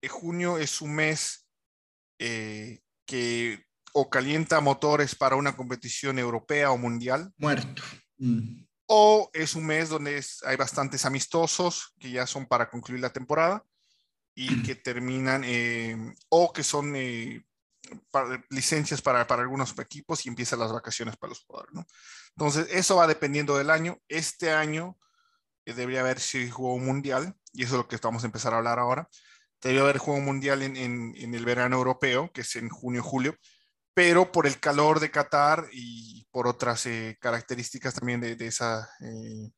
eh, 0.00 0.08
junio 0.08 0.56
es 0.58 0.80
un 0.80 0.94
mes 0.94 1.46
eh, 2.18 2.80
que 3.04 3.66
o 3.92 4.08
calienta 4.08 4.60
motores 4.60 5.14
para 5.14 5.36
una 5.36 5.56
competición 5.56 6.18
europea 6.18 6.70
o 6.70 6.78
mundial. 6.78 7.32
Muerto. 7.36 7.82
Mm 8.18 8.67
o 8.88 9.30
es 9.34 9.54
un 9.54 9.66
mes 9.66 9.90
donde 9.90 10.16
es, 10.16 10.42
hay 10.44 10.56
bastantes 10.56 11.04
amistosos 11.04 11.94
que 11.98 12.10
ya 12.10 12.26
son 12.26 12.46
para 12.46 12.70
concluir 12.70 13.00
la 13.00 13.12
temporada 13.12 13.62
y 14.34 14.62
que 14.62 14.76
terminan, 14.76 15.42
eh, 15.44 16.14
o 16.30 16.52
que 16.52 16.62
son 16.64 16.94
eh, 16.96 17.44
para, 18.10 18.42
licencias 18.48 19.02
para, 19.02 19.26
para, 19.26 19.42
algunos 19.42 19.78
equipos 19.78 20.24
y 20.24 20.30
empiezan 20.30 20.60
las 20.60 20.72
vacaciones 20.72 21.16
para 21.16 21.30
los 21.30 21.40
jugadores. 21.40 21.74
¿no? 21.74 21.86
Entonces, 22.30 22.68
eso 22.70 22.96
va 22.96 23.06
dependiendo 23.06 23.58
del 23.58 23.70
año. 23.70 24.00
Este 24.08 24.52
año 24.52 24.96
eh, 25.66 25.74
debería 25.74 26.00
haber 26.00 26.18
si 26.18 26.48
jugó 26.48 26.74
un 26.74 26.86
mundial, 26.86 27.34
y 27.52 27.64
eso 27.64 27.74
es 27.74 27.78
lo 27.78 27.88
que 27.88 27.96
estamos 27.96 28.22
a 28.22 28.26
empezar 28.26 28.54
a 28.54 28.58
hablar 28.58 28.78
ahora. 28.78 29.08
Debería 29.60 29.82
haber 29.82 29.98
jugado 29.98 30.20
un 30.20 30.26
mundial 30.26 30.62
en, 30.62 30.76
en, 30.76 31.14
en 31.16 31.34
el 31.34 31.44
verano 31.44 31.76
europeo, 31.76 32.32
que 32.32 32.40
es 32.40 32.56
en 32.56 32.70
junio-julio, 32.70 33.36
pero 33.98 34.30
por 34.30 34.46
el 34.46 34.60
calor 34.60 35.00
de 35.00 35.10
Qatar 35.10 35.66
y 35.72 36.24
por 36.30 36.46
otras 36.46 36.86
eh, 36.86 37.18
características 37.20 37.94
también 37.94 38.20
de, 38.20 38.36
de 38.36 38.46
esa 38.46 38.88
eh, 39.00 39.50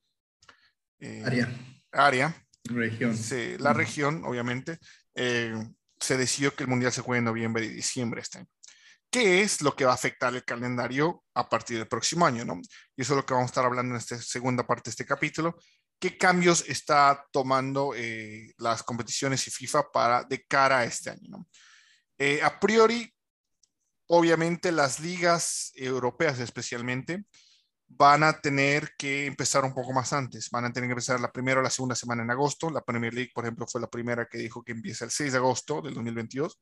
eh, 1.01 1.23
área. 1.27 1.49
área. 1.93 2.47
Región. 2.65 3.15
Se, 3.15 3.59
la 3.59 3.75
región, 3.75 4.23
obviamente, 4.25 4.79
eh, 5.15 5.53
se 6.01 6.17
decidió 6.17 6.57
que 6.57 6.63
el 6.63 6.71
Mundial 6.71 6.91
se 6.91 7.03
juegue 7.03 7.19
en 7.19 7.27
noviembre 7.27 7.67
y 7.67 7.69
diciembre 7.69 8.23
este 8.23 8.39
año. 8.39 8.49
¿Qué 9.11 9.43
es 9.43 9.61
lo 9.61 9.77
que 9.77 9.85
va 9.85 9.91
a 9.91 9.97
afectar 9.97 10.35
el 10.35 10.43
calendario 10.43 11.23
a 11.35 11.47
partir 11.47 11.77
del 11.77 11.87
próximo 11.87 12.25
año? 12.25 12.43
¿no? 12.47 12.63
Y 12.97 13.03
eso 13.03 13.13
es 13.13 13.17
lo 13.19 13.27
que 13.27 13.35
vamos 13.35 13.49
a 13.49 13.53
estar 13.53 13.67
hablando 13.67 13.95
en 13.95 13.99
esta 13.99 14.17
segunda 14.17 14.67
parte 14.67 14.89
de 14.89 14.93
este 14.93 15.05
capítulo. 15.05 15.59
¿Qué 15.99 16.17
cambios 16.17 16.65
está 16.67 17.27
tomando 17.31 17.93
eh, 17.95 18.55
las 18.57 18.83
competiciones 18.85 19.47
y 19.47 19.51
FIFA 19.51 19.93
para 19.93 20.25
de 20.25 20.43
cara 20.45 20.79
a 20.79 20.85
este 20.85 21.11
año? 21.11 21.29
¿no? 21.29 21.49
Eh, 22.17 22.41
a 22.43 22.59
priori, 22.59 23.13
obviamente 24.13 24.73
las 24.73 24.99
ligas 24.99 25.73
europeas 25.77 26.41
especialmente 26.41 27.25
van 27.87 28.23
a 28.25 28.41
tener 28.41 28.93
que 28.99 29.27
empezar 29.27 29.65
un 29.65 29.73
poco 29.73 29.93
más 29.93 30.13
antes. 30.13 30.51
Van 30.51 30.65
a 30.65 30.73
tener 30.73 30.89
que 30.89 30.93
empezar 30.93 31.21
la 31.21 31.33
primera 31.33 31.61
o 31.61 31.63
la 31.63 31.71
segunda 31.71 31.95
semana 31.95 32.23
en 32.23 32.31
agosto. 32.31 32.71
La 32.71 32.83
Premier 32.83 33.15
League, 33.15 33.31
por 33.33 33.45
ejemplo, 33.45 33.67
fue 33.69 33.81
la 33.81 33.89
primera 33.89 34.27
que 34.27 34.39
dijo 34.39 34.63
que 34.63 34.73
empieza 34.73 35.05
el 35.05 35.11
6 35.11 35.33
de 35.33 35.39
agosto 35.39 35.81
del 35.81 35.95
2022. 35.95 36.61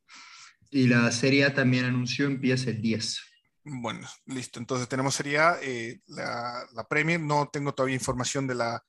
Y 0.71 0.89
la 0.89 1.11
Serie 1.11 1.47
A 1.47 1.55
también 1.55 1.87
anunció 1.87 2.27
empieza 2.27 2.71
el 2.71 2.83
10. 2.83 3.19
Bueno, 3.65 4.07
listo. 4.27 4.59
Entonces 4.59 4.89
tenemos 4.89 5.15
Serie 5.15 5.39
A, 5.39 5.59
eh, 5.63 6.01
la, 6.07 6.67
la, 6.75 6.87
Premier. 6.87 7.21
No 7.21 7.49
tengo 7.51 7.75
todavía 7.75 7.95
información 7.95 8.47
de 8.47 8.57
la 8.57 8.83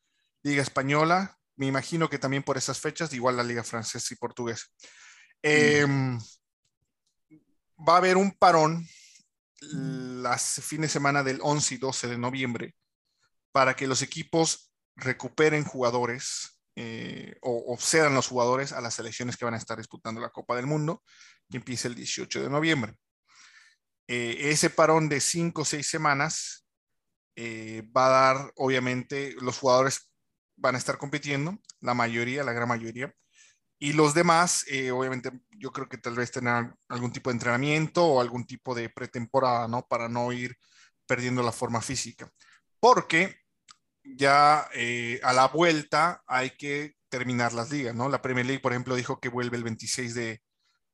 Liga 0.43 0.62
Española. 0.62 1.38
Me 1.56 1.67
imagino 1.67 2.10
que 2.10 2.19
también 2.19 2.43
por 2.43 2.58
esas 2.58 2.80
fechas, 2.80 3.13
igual 3.13 3.38
la 3.38 3.43
Liga 3.43 3.63
Francesa 3.63 4.13
y 4.13 4.17
Portuguesa. 4.17 4.65
Eh, 5.43 5.86
mm 5.88 6.17
va 7.87 7.95
a 7.95 7.97
haber 7.97 8.17
un 8.17 8.31
parón 8.31 8.87
las 9.61 10.61
fines 10.63 10.89
de 10.89 10.93
semana 10.93 11.23
del 11.23 11.39
11 11.41 11.75
y 11.75 11.77
12 11.77 12.07
de 12.07 12.17
noviembre 12.17 12.75
para 13.51 13.75
que 13.75 13.87
los 13.87 14.01
equipos 14.01 14.71
recuperen 14.95 15.63
jugadores 15.63 16.59
eh, 16.75 17.35
o, 17.41 17.73
o, 17.73 17.77
cedan 17.77 18.13
los 18.13 18.27
jugadores 18.27 18.71
a 18.71 18.79
las 18.79 18.93
selecciones 18.93 19.35
que 19.35 19.43
van 19.43 19.53
a 19.53 19.57
estar 19.57 19.77
disputando 19.77 20.21
la 20.21 20.29
Copa 20.29 20.55
del 20.55 20.65
Mundo, 20.65 21.03
que 21.49 21.57
empieza 21.57 21.89
el 21.89 21.95
18 21.95 22.43
de 22.43 22.49
noviembre. 22.49 22.95
Eh, 24.07 24.49
ese 24.49 24.69
parón 24.69 25.09
de 25.09 25.21
cinco 25.21 25.61
o 25.61 25.65
seis 25.65 25.87
semanas 25.87 26.65
eh, 27.35 27.83
va 27.95 28.07
a 28.07 28.09
dar, 28.09 28.53
obviamente, 28.55 29.35
los 29.39 29.59
jugadores 29.59 30.11
van 30.55 30.75
a 30.75 30.77
estar 30.77 30.97
compitiendo, 30.97 31.59
la 31.79 31.93
mayoría, 31.93 32.43
la 32.43 32.53
gran 32.53 32.67
mayoría, 32.67 33.13
y 33.79 33.93
los 33.93 34.13
demás, 34.13 34.65
eh, 34.67 34.91
obviamente, 34.91 35.31
yo 35.51 35.71
creo 35.71 35.87
que 35.87 35.97
tal 35.97 36.15
vez 36.15 36.31
tengan 36.31 36.75
algún 36.89 37.13
tipo 37.13 37.29
de 37.29 37.35
entrenamiento 37.35 38.05
o 38.05 38.19
algún 38.19 38.45
tipo 38.45 38.75
de 38.75 38.89
pretemporada, 38.89 39.69
¿no? 39.69 39.87
Para 39.87 40.09
no 40.09 40.33
ir 40.33 40.57
perdiendo 41.07 41.41
la 41.41 41.53
forma 41.53 41.81
física. 41.81 42.29
Porque 42.81 43.37
ya 44.03 44.67
eh, 44.73 45.21
a 45.23 45.31
la 45.31 45.47
vuelta 45.47 46.21
hay 46.27 46.51
que 46.51 46.95
terminar 47.07 47.53
las 47.53 47.71
ligas, 47.71 47.95
¿no? 47.95 48.09
La 48.09 48.21
Premier 48.21 48.45
League, 48.45 48.61
por 48.61 48.73
ejemplo, 48.73 48.95
dijo 48.95 49.19
que 49.21 49.29
vuelve 49.29 49.55
el 49.55 49.63
26 49.63 50.13
de, 50.13 50.41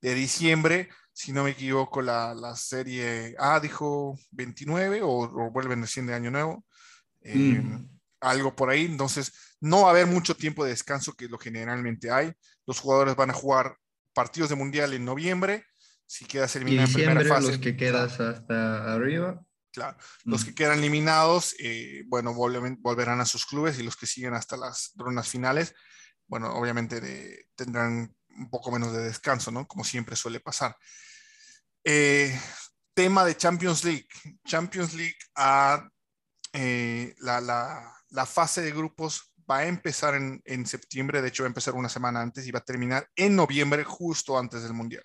de 0.01 0.13
diciembre. 0.13 0.89
Si 1.11 1.31
no 1.31 1.43
me 1.43 1.51
equivoco, 1.51 2.03
la, 2.03 2.35
la, 2.35 2.55
serie 2.55 3.35
A 3.39 3.59
dijo 3.59 4.17
29 4.31 5.01
o, 5.01 5.09
o 5.09 5.51
vuelven 5.51 5.81
recién 5.81 6.05
de 6.05 6.13
año 6.13 6.29
nuevo. 6.29 6.65
Eh, 7.21 7.35
mm. 7.35 7.94
Algo 8.21 8.55
por 8.55 8.69
ahí. 8.69 8.85
Entonces, 8.85 9.33
no 9.59 9.81
va 9.81 9.87
a 9.87 9.91
haber 9.91 10.07
mucho 10.07 10.35
tiempo 10.35 10.63
de 10.63 10.71
descanso 10.71 11.13
que 11.13 11.27
lo 11.27 11.37
generalmente 11.37 12.11
hay. 12.11 12.33
Los 12.65 12.79
jugadores 12.79 13.15
van 13.15 13.29
a 13.29 13.33
jugar 13.33 13.77
partidos 14.13 14.49
de 14.49 14.55
mundial 14.55 14.93
en 14.93 15.05
noviembre. 15.05 15.65
Si 16.05 16.25
quedas 16.25 16.55
eliminado 16.55 16.87
en 16.87 16.93
primera 16.93 17.25
fase. 17.25 17.47
Los 17.49 17.57
que 17.59 17.75
quedas 17.75 18.19
hasta 18.19 18.93
arriba. 18.93 19.41
Claro, 19.75 19.97
mm. 20.23 20.31
los 20.31 20.45
que 20.45 20.55
quedan 20.55 20.79
eliminados, 20.79 21.53
eh, 21.59 22.03
bueno, 22.07 22.33
volverán 22.33 23.19
a 23.19 23.25
sus 23.25 23.45
clubes 23.45 23.77
y 23.77 23.83
los 23.83 23.97
que 23.97 24.07
siguen 24.07 24.33
hasta 24.33 24.55
las 24.55 24.93
rondas 24.95 25.27
finales, 25.27 25.75
bueno, 26.27 26.53
obviamente 26.53 27.01
de, 27.01 27.49
tendrán 27.55 28.15
un 28.29 28.49
poco 28.49 28.71
menos 28.71 28.93
de 28.93 29.03
descanso, 29.03 29.51
¿no? 29.51 29.67
Como 29.67 29.83
siempre 29.83 30.15
suele 30.15 30.39
pasar. 30.39 30.77
Eh, 31.83 32.39
tema 32.93 33.25
de 33.25 33.37
Champions 33.37 33.83
League. 33.83 34.07
Champions 34.45 34.93
League 34.93 35.17
a 35.35 35.87
eh, 36.53 37.13
la, 37.19 37.41
la, 37.41 37.94
la, 38.15 38.25
fase 38.25 38.61
de 38.61 38.71
grupos 38.71 39.33
va 39.49 39.59
a 39.59 39.65
empezar 39.65 40.15
en, 40.15 40.41
en, 40.45 40.65
septiembre, 40.65 41.21
de 41.21 41.27
hecho 41.27 41.43
va 41.43 41.47
a 41.47 41.49
empezar 41.49 41.75
una 41.75 41.89
semana 41.89 42.21
antes 42.21 42.47
y 42.47 42.51
va 42.51 42.59
a 42.59 42.63
terminar 42.63 43.07
en 43.15 43.35
noviembre, 43.35 43.83
justo 43.83 44.37
antes 44.37 44.63
del 44.63 44.73
Mundial. 44.73 45.03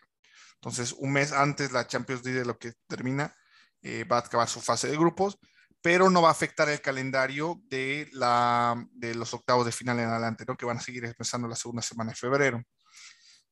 Entonces, 0.55 0.93
un 0.93 1.13
mes 1.13 1.33
antes 1.33 1.73
la 1.73 1.87
Champions 1.87 2.25
League 2.25 2.41
de 2.41 2.47
lo 2.47 2.59
que 2.59 2.73
termina, 2.87 3.35
eh, 3.83 4.05
va 4.05 4.17
a 4.17 4.21
acabar 4.21 4.49
su 4.49 4.61
fase 4.61 4.89
de 4.89 4.97
grupos, 4.97 5.39
pero 5.83 6.11
no 6.11 6.21
va 6.21 6.29
a 6.29 6.33
afectar 6.33 6.69
el 6.69 6.81
calendario 6.81 7.61
de, 7.65 8.09
la, 8.13 8.87
de 8.93 9.15
los 9.15 9.33
octavos 9.33 9.65
de 9.65 9.73
final 9.73 9.99
en 9.99 10.09
adelante, 10.09 10.45
¿no? 10.47 10.57
que 10.57 10.67
van 10.67 10.77
a 10.77 10.83
seguir 10.83 11.05
empezando 11.07 11.49
la 11.49 11.57
segunda 11.57 11.83
semana 11.83 12.11
de 12.11 12.17
febrero. 12.17 12.63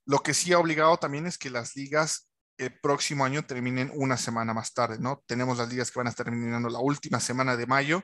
Lo 0.05 0.19
que 0.21 0.35
sí 0.35 0.53
ha 0.53 0.59
obligado 0.59 0.99
también 0.99 1.27
es 1.27 1.39
que 1.39 1.51
las 1.51 1.77
ligas 1.77 2.31
el 2.59 2.79
próximo 2.81 3.25
año 3.25 3.45
terminen 3.47 3.91
una 3.95 4.17
semana 4.17 4.53
más 4.53 4.75
tarde, 4.75 4.99
¿no? 4.99 5.23
Tenemos 5.27 5.59
las 5.59 5.69
ligas 5.69 5.91
que 5.91 6.01
van 6.01 6.09
a 6.09 6.11
estar 6.11 6.27
terminando 6.27 6.69
la 6.69 6.81
última 6.81 7.21
semana 7.21 7.57
de 7.57 7.67
mayo 7.67 8.03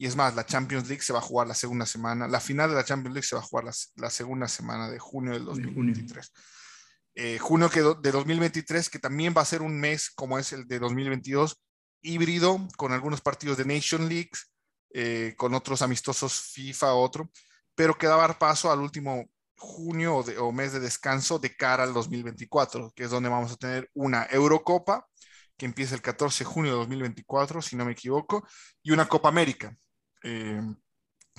y 0.00 0.06
es 0.06 0.14
más, 0.14 0.36
la 0.36 0.46
Champions 0.46 0.88
League 0.88 1.02
se 1.02 1.12
va 1.12 1.18
a 1.18 1.22
jugar 1.22 1.48
la 1.48 1.54
segunda 1.54 1.84
semana, 1.84 2.28
la 2.28 2.38
final 2.38 2.70
de 2.70 2.76
la 2.76 2.84
Champions 2.84 3.14
League 3.14 3.26
se 3.26 3.34
va 3.34 3.42
a 3.42 3.44
jugar 3.44 3.64
la, 3.96 4.10
segunda 4.10 4.46
semana 4.46 4.88
de 4.88 5.00
junio 5.00 5.32
del 5.32 5.44
2023. 5.44 6.32
Eh, 7.16 7.38
junio 7.40 7.68
que 7.68 7.80
de 7.80 8.12
2023, 8.12 8.90
que 8.90 9.00
también 9.00 9.34
va 9.36 9.42
a 9.42 9.44
ser 9.44 9.60
un 9.60 9.78
mes 9.80 10.08
como 10.10 10.38
es 10.38 10.52
el 10.52 10.68
de 10.68 10.78
2022, 10.78 11.60
híbrido, 12.02 12.64
con 12.76 12.92
algunos 12.92 13.20
partidos 13.20 13.58
de 13.58 13.64
Nation 13.64 14.08
League, 14.08 14.30
eh, 14.94 15.34
con 15.36 15.52
otros 15.52 15.82
amistosos 15.82 16.40
FIFA, 16.52 16.94
otro, 16.94 17.28
pero 17.74 17.98
que 17.98 18.06
va 18.06 18.14
a 18.14 18.28
dar 18.28 18.38
paso 18.38 18.70
al 18.70 18.78
último 18.78 19.28
junio 19.56 20.14
o, 20.14 20.46
o, 20.46 20.52
mes 20.52 20.72
de 20.72 20.78
descanso 20.78 21.40
de 21.40 21.56
cara 21.56 21.82
al 21.82 21.92
2024, 21.92 22.92
que 22.94 23.02
es 23.02 23.10
donde 23.10 23.28
vamos 23.28 23.50
a 23.50 23.56
tener 23.56 23.90
una 23.94 24.28
Eurocopa, 24.30 25.08
que 25.56 25.66
empieza 25.66 25.96
el 25.96 26.02
14 26.02 26.44
de 26.44 26.50
junio 26.50 26.70
de 26.70 26.78
2024, 26.78 27.60
si 27.62 27.74
no 27.74 27.84
me 27.84 27.92
equivoco, 27.92 28.46
y 28.80 28.92
una 28.92 29.08
Copa 29.08 29.28
América, 29.28 29.76
eh, 30.22 30.60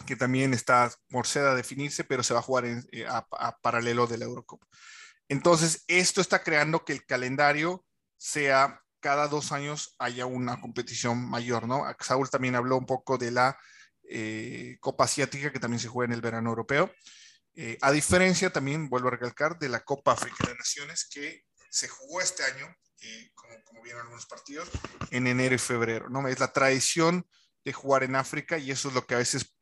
que 0.05 0.15
también 0.15 0.53
está 0.53 0.91
por 1.09 1.27
ser 1.27 1.45
a 1.45 1.55
definirse, 1.55 2.03
pero 2.03 2.23
se 2.23 2.33
va 2.33 2.39
a 2.39 2.43
jugar 2.43 2.65
eh, 2.65 3.05
a, 3.07 3.57
paralelo 3.61 4.07
de 4.07 4.17
la 4.17 4.25
Eurocopa. 4.25 4.65
Entonces, 5.27 5.83
esto 5.87 6.21
está 6.21 6.43
creando 6.43 6.85
que 6.85 6.93
el 6.93 7.05
calendario 7.05 7.85
sea 8.17 8.81
cada 8.99 9.27
dos 9.27 9.51
años 9.51 9.95
haya 9.99 10.25
una 10.25 10.59
competición 10.59 11.29
mayor, 11.29 11.67
¿no? 11.67 11.85
Saúl 11.99 12.29
también 12.29 12.55
habló 12.55 12.77
un 12.77 12.85
poco 12.85 13.17
de 13.17 13.31
la 13.31 13.57
eh, 14.03 14.77
Copa 14.79 15.05
Asiática, 15.05 15.51
que 15.51 15.59
también 15.59 15.79
se 15.79 15.87
juega 15.87 16.11
en 16.11 16.15
el 16.15 16.21
verano 16.21 16.49
europeo. 16.49 16.91
a 17.81 17.91
diferencia, 17.91 18.51
también 18.51 18.89
vuelvo 18.89 19.09
a 19.09 19.11
recalcar, 19.11 19.59
de 19.59 19.69
la 19.69 19.81
Copa 19.81 20.13
Africana 20.13 20.51
de 20.51 20.57
Naciones, 20.57 21.07
que 21.09 21.43
se 21.69 21.87
jugó 21.87 22.21
este 22.21 22.43
año, 22.43 22.67
como, 23.35 23.63
como 23.63 23.81
vieron 23.81 24.01
algunos 24.01 24.25
partidos, 24.25 24.69
en 25.11 25.27
enero 25.27 25.55
y 25.55 25.59
febrero, 25.59 26.09
¿no? 26.09 26.27
Es 26.27 26.39
la 26.39 26.51
tradición 26.51 27.25
jugar 27.73 28.03
en 28.03 28.15
África 28.15 28.57
y 28.57 28.71
eso 28.71 28.89
es 28.89 28.95
lo 28.95 29.05
que 29.05 29.15
a 29.15 29.19
veces 29.19 29.55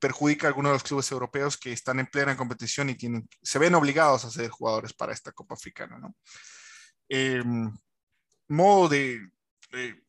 perjudica 0.00 0.46
a 0.46 0.48
algunos 0.48 0.70
de 0.70 0.74
los 0.74 0.82
clubes 0.82 1.10
europeos 1.12 1.56
que 1.56 1.72
están 1.72 2.00
en 2.00 2.06
plena 2.06 2.36
competición 2.36 2.90
y 2.90 2.94
tienen, 2.94 3.28
se 3.42 3.58
ven 3.58 3.74
obligados 3.74 4.24
a 4.24 4.30
ser 4.30 4.48
jugadores 4.50 4.92
para 4.92 5.12
esta 5.12 5.32
Copa 5.32 5.54
Africana, 5.54 5.98
¿no? 5.98 6.16
Em, 7.08 7.70
modo 8.48 8.88
de, 8.88 9.30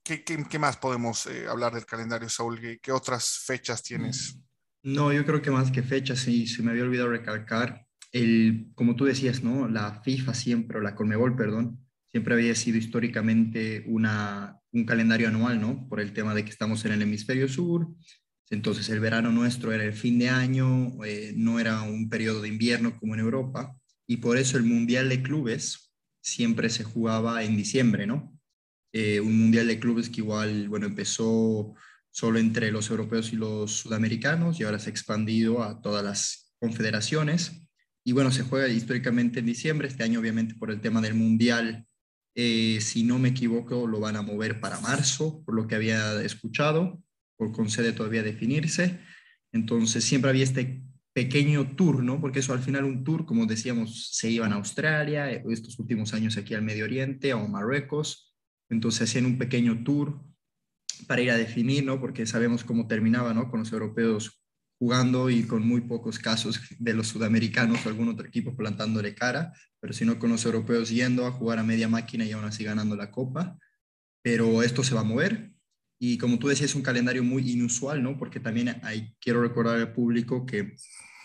¿qué, 0.03 0.59
más 0.59 0.77
podemos 0.77 1.25
eh, 1.27 1.47
hablar 1.47 1.73
del 1.73 1.85
calendario, 1.85 2.29
Saúl? 2.29 2.79
¿Qué, 2.81 2.91
otras 2.91 3.43
fechas 3.45 3.83
tienes? 3.83 4.39
No, 4.81 5.13
yo 5.13 5.25
creo 5.25 5.41
que 5.41 5.51
más 5.51 5.71
que 5.71 5.83
fechas, 5.83 6.19
sí, 6.19 6.47
se 6.47 6.63
me 6.63 6.71
había 6.71 6.83
olvidado 6.83 7.09
recalcar, 7.09 7.85
el, 8.11 8.71
como 8.75 8.95
tú 8.95 9.05
decías, 9.05 9.43
¿no? 9.43 9.67
La 9.67 10.01
FIFA 10.01 10.33
siempre, 10.33 10.79
o 10.79 10.81
la 10.81 10.95
Conmebol, 10.95 11.35
perdón, 11.35 11.79
siempre 12.11 12.33
había 12.33 12.55
sido 12.55 12.77
históricamente 12.77 13.83
una, 13.87 14.59
un 14.71 14.85
calendario 14.85 15.27
anual, 15.27 15.61
¿no? 15.61 15.87
Por 15.87 15.99
el 15.99 16.13
tema 16.13 16.33
de 16.33 16.43
que 16.43 16.51
estamos 16.51 16.83
en 16.85 16.93
el 16.93 17.01
hemisferio 17.01 17.47
sur, 17.47 17.87
entonces 18.49 18.89
el 18.89 18.99
verano 18.99 19.31
nuestro 19.31 19.71
era 19.71 19.83
el 19.83 19.93
fin 19.93 20.17
de 20.17 20.29
año, 20.29 21.03
eh, 21.05 21.33
no 21.35 21.59
era 21.59 21.83
un 21.83 22.09
periodo 22.09 22.41
de 22.41 22.47
invierno 22.47 22.97
como 22.99 23.13
en 23.13 23.19
Europa, 23.19 23.75
y 24.07 24.17
por 24.17 24.37
eso 24.37 24.57
el 24.57 24.63
Mundial 24.63 25.07
de 25.09 25.21
Clubes 25.21 25.93
siempre 26.21 26.69
se 26.69 26.83
jugaba 26.83 27.43
en 27.43 27.55
diciembre, 27.55 28.07
¿no? 28.07 28.35
Eh, 28.91 29.19
un 29.19 29.37
Mundial 29.37 29.67
de 29.67 29.79
Clubes 29.79 30.09
que 30.09 30.21
igual, 30.21 30.67
bueno, 30.67 30.87
empezó 30.87 31.75
solo 32.09 32.39
entre 32.39 32.71
los 32.71 32.89
europeos 32.89 33.31
y 33.31 33.35
los 33.35 33.71
sudamericanos 33.71 34.59
y 34.59 34.63
ahora 34.63 34.79
se 34.79 34.89
ha 34.89 34.91
expandido 34.91 35.61
a 35.61 35.79
todas 35.79 36.03
las 36.03 36.51
confederaciones. 36.59 37.67
Y 38.03 38.13
bueno, 38.13 38.31
se 38.31 38.41
juega 38.41 38.67
históricamente 38.67 39.39
en 39.39 39.45
diciembre, 39.45 39.87
este 39.87 40.03
año 40.03 40.19
obviamente 40.19 40.55
por 40.55 40.71
el 40.71 40.81
tema 40.81 41.01
del 41.01 41.13
Mundial 41.13 41.85
eh, 42.41 42.79
si 42.79 43.03
no 43.03 43.19
me 43.19 43.29
equivoco, 43.29 43.85
lo 43.85 43.99
van 43.99 44.15
a 44.15 44.21
mover 44.21 44.61
para 44.61 44.79
marzo, 44.79 45.43
por 45.43 45.55
lo 45.55 45.67
que 45.67 45.75
había 45.75 46.21
escuchado, 46.23 47.03
por 47.35 47.51
concede 47.51 47.91
todavía 47.91 48.23
definirse. 48.23 49.01
Entonces 49.51 50.05
siempre 50.05 50.29
había 50.29 50.45
este 50.45 50.81
pequeño 51.11 51.75
tour, 51.75 52.01
¿no? 52.01 52.21
Porque 52.21 52.39
eso 52.39 52.53
al 52.53 52.61
final 52.61 52.85
un 52.85 53.03
tour, 53.03 53.25
como 53.25 53.45
decíamos, 53.45 54.15
se 54.15 54.31
iban 54.31 54.53
a 54.53 54.55
Australia, 54.55 55.29
eh, 55.29 55.43
estos 55.49 55.77
últimos 55.79 56.13
años 56.13 56.37
aquí 56.37 56.53
al 56.53 56.61
Medio 56.61 56.85
Oriente, 56.85 57.33
o 57.33 57.45
Marruecos. 57.45 58.33
Entonces 58.69 59.09
hacían 59.09 59.25
un 59.25 59.37
pequeño 59.37 59.83
tour 59.83 60.23
para 61.07 61.21
ir 61.21 61.31
a 61.31 61.37
definir, 61.37 61.83
¿no? 61.83 61.99
Porque 61.99 62.25
sabemos 62.25 62.63
cómo 62.63 62.87
terminaba, 62.87 63.33
¿no? 63.33 63.49
Con 63.49 63.59
los 63.59 63.73
europeos 63.73 64.38
jugando 64.79 65.29
y 65.29 65.43
con 65.43 65.67
muy 65.67 65.81
pocos 65.81 66.17
casos 66.17 66.59
de 66.79 66.93
los 66.93 67.07
sudamericanos 67.07 67.85
o 67.85 67.89
algún 67.89 68.09
otro 68.09 68.25
equipo 68.25 68.55
plantándole 68.55 69.13
cara, 69.13 69.53
pero 69.79 69.93
si 69.93 70.05
no 70.05 70.17
con 70.17 70.29
los 70.29 70.45
europeos 70.45 70.89
yendo 70.89 71.27
a 71.27 71.31
jugar 71.31 71.59
a 71.59 71.63
media 71.63 71.89
máquina 71.89 72.25
y 72.25 72.31
aún 72.31 72.45
así 72.45 72.63
ganando 72.63 72.95
la 72.95 73.11
copa. 73.11 73.59
Pero 74.21 74.63
esto 74.63 74.83
se 74.83 74.95
va 74.95 75.01
a 75.01 75.05
mover 75.05 75.51
y 75.99 76.17
como 76.17 76.39
tú 76.39 76.47
decías 76.47 76.71
es 76.71 76.75
un 76.75 76.81
calendario 76.81 77.23
muy 77.23 77.51
inusual, 77.51 78.01
¿no? 78.01 78.17
Porque 78.17 78.39
también 78.39 78.79
hay, 78.83 79.13
quiero 79.19 79.41
recordar 79.41 79.77
al 79.77 79.93
público 79.93 80.45
que 80.45 80.75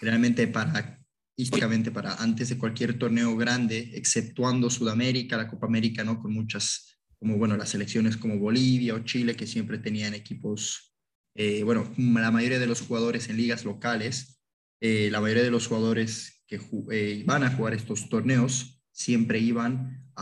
realmente 0.01 0.47
para 0.49 1.01
históricamente 1.37 1.91
para 1.91 2.15
antes 2.15 2.49
de 2.49 2.59
cualquier 2.59 2.99
torneo 2.99 3.37
grande, 3.37 3.91
exceptuando 3.95 4.71
Sudamérica, 4.71 5.37
la 5.37 5.49
Copa 5.49 5.67
América, 5.67 6.05
¿no? 6.05 6.21
Con 6.21 6.33
muchas, 6.33 6.99
como 7.19 7.37
bueno, 7.39 7.57
las 7.57 7.71
selecciones 7.71 8.17
como 8.17 8.39
Bolivia 8.39 8.95
o 8.95 9.01
Chile, 9.01 9.35
que 9.35 9.47
siempre 9.47 9.79
tenían 9.79 10.15
equipos 10.15 10.94
eh, 11.35 11.63
bueno, 11.65 11.93
la 11.97 12.31
mayoría 12.31 12.59
de 12.59 12.67
los 12.67 12.81
jugadores 12.81 13.29
en 13.29 13.37
ligas 13.37 13.65
locales, 13.65 14.41
eh, 14.81 15.09
la 15.11 15.21
mayoría 15.21 15.43
de 15.43 15.51
los 15.51 15.67
jugadores 15.67 16.45
que 16.47 16.61
eh, 16.93 17.25
van 17.27 17.43
a 17.43 17.51
jugar 17.51 17.75
estos 17.75 18.09
torneos 18.09 18.83
siempre 18.93 19.41
iban 19.41 20.13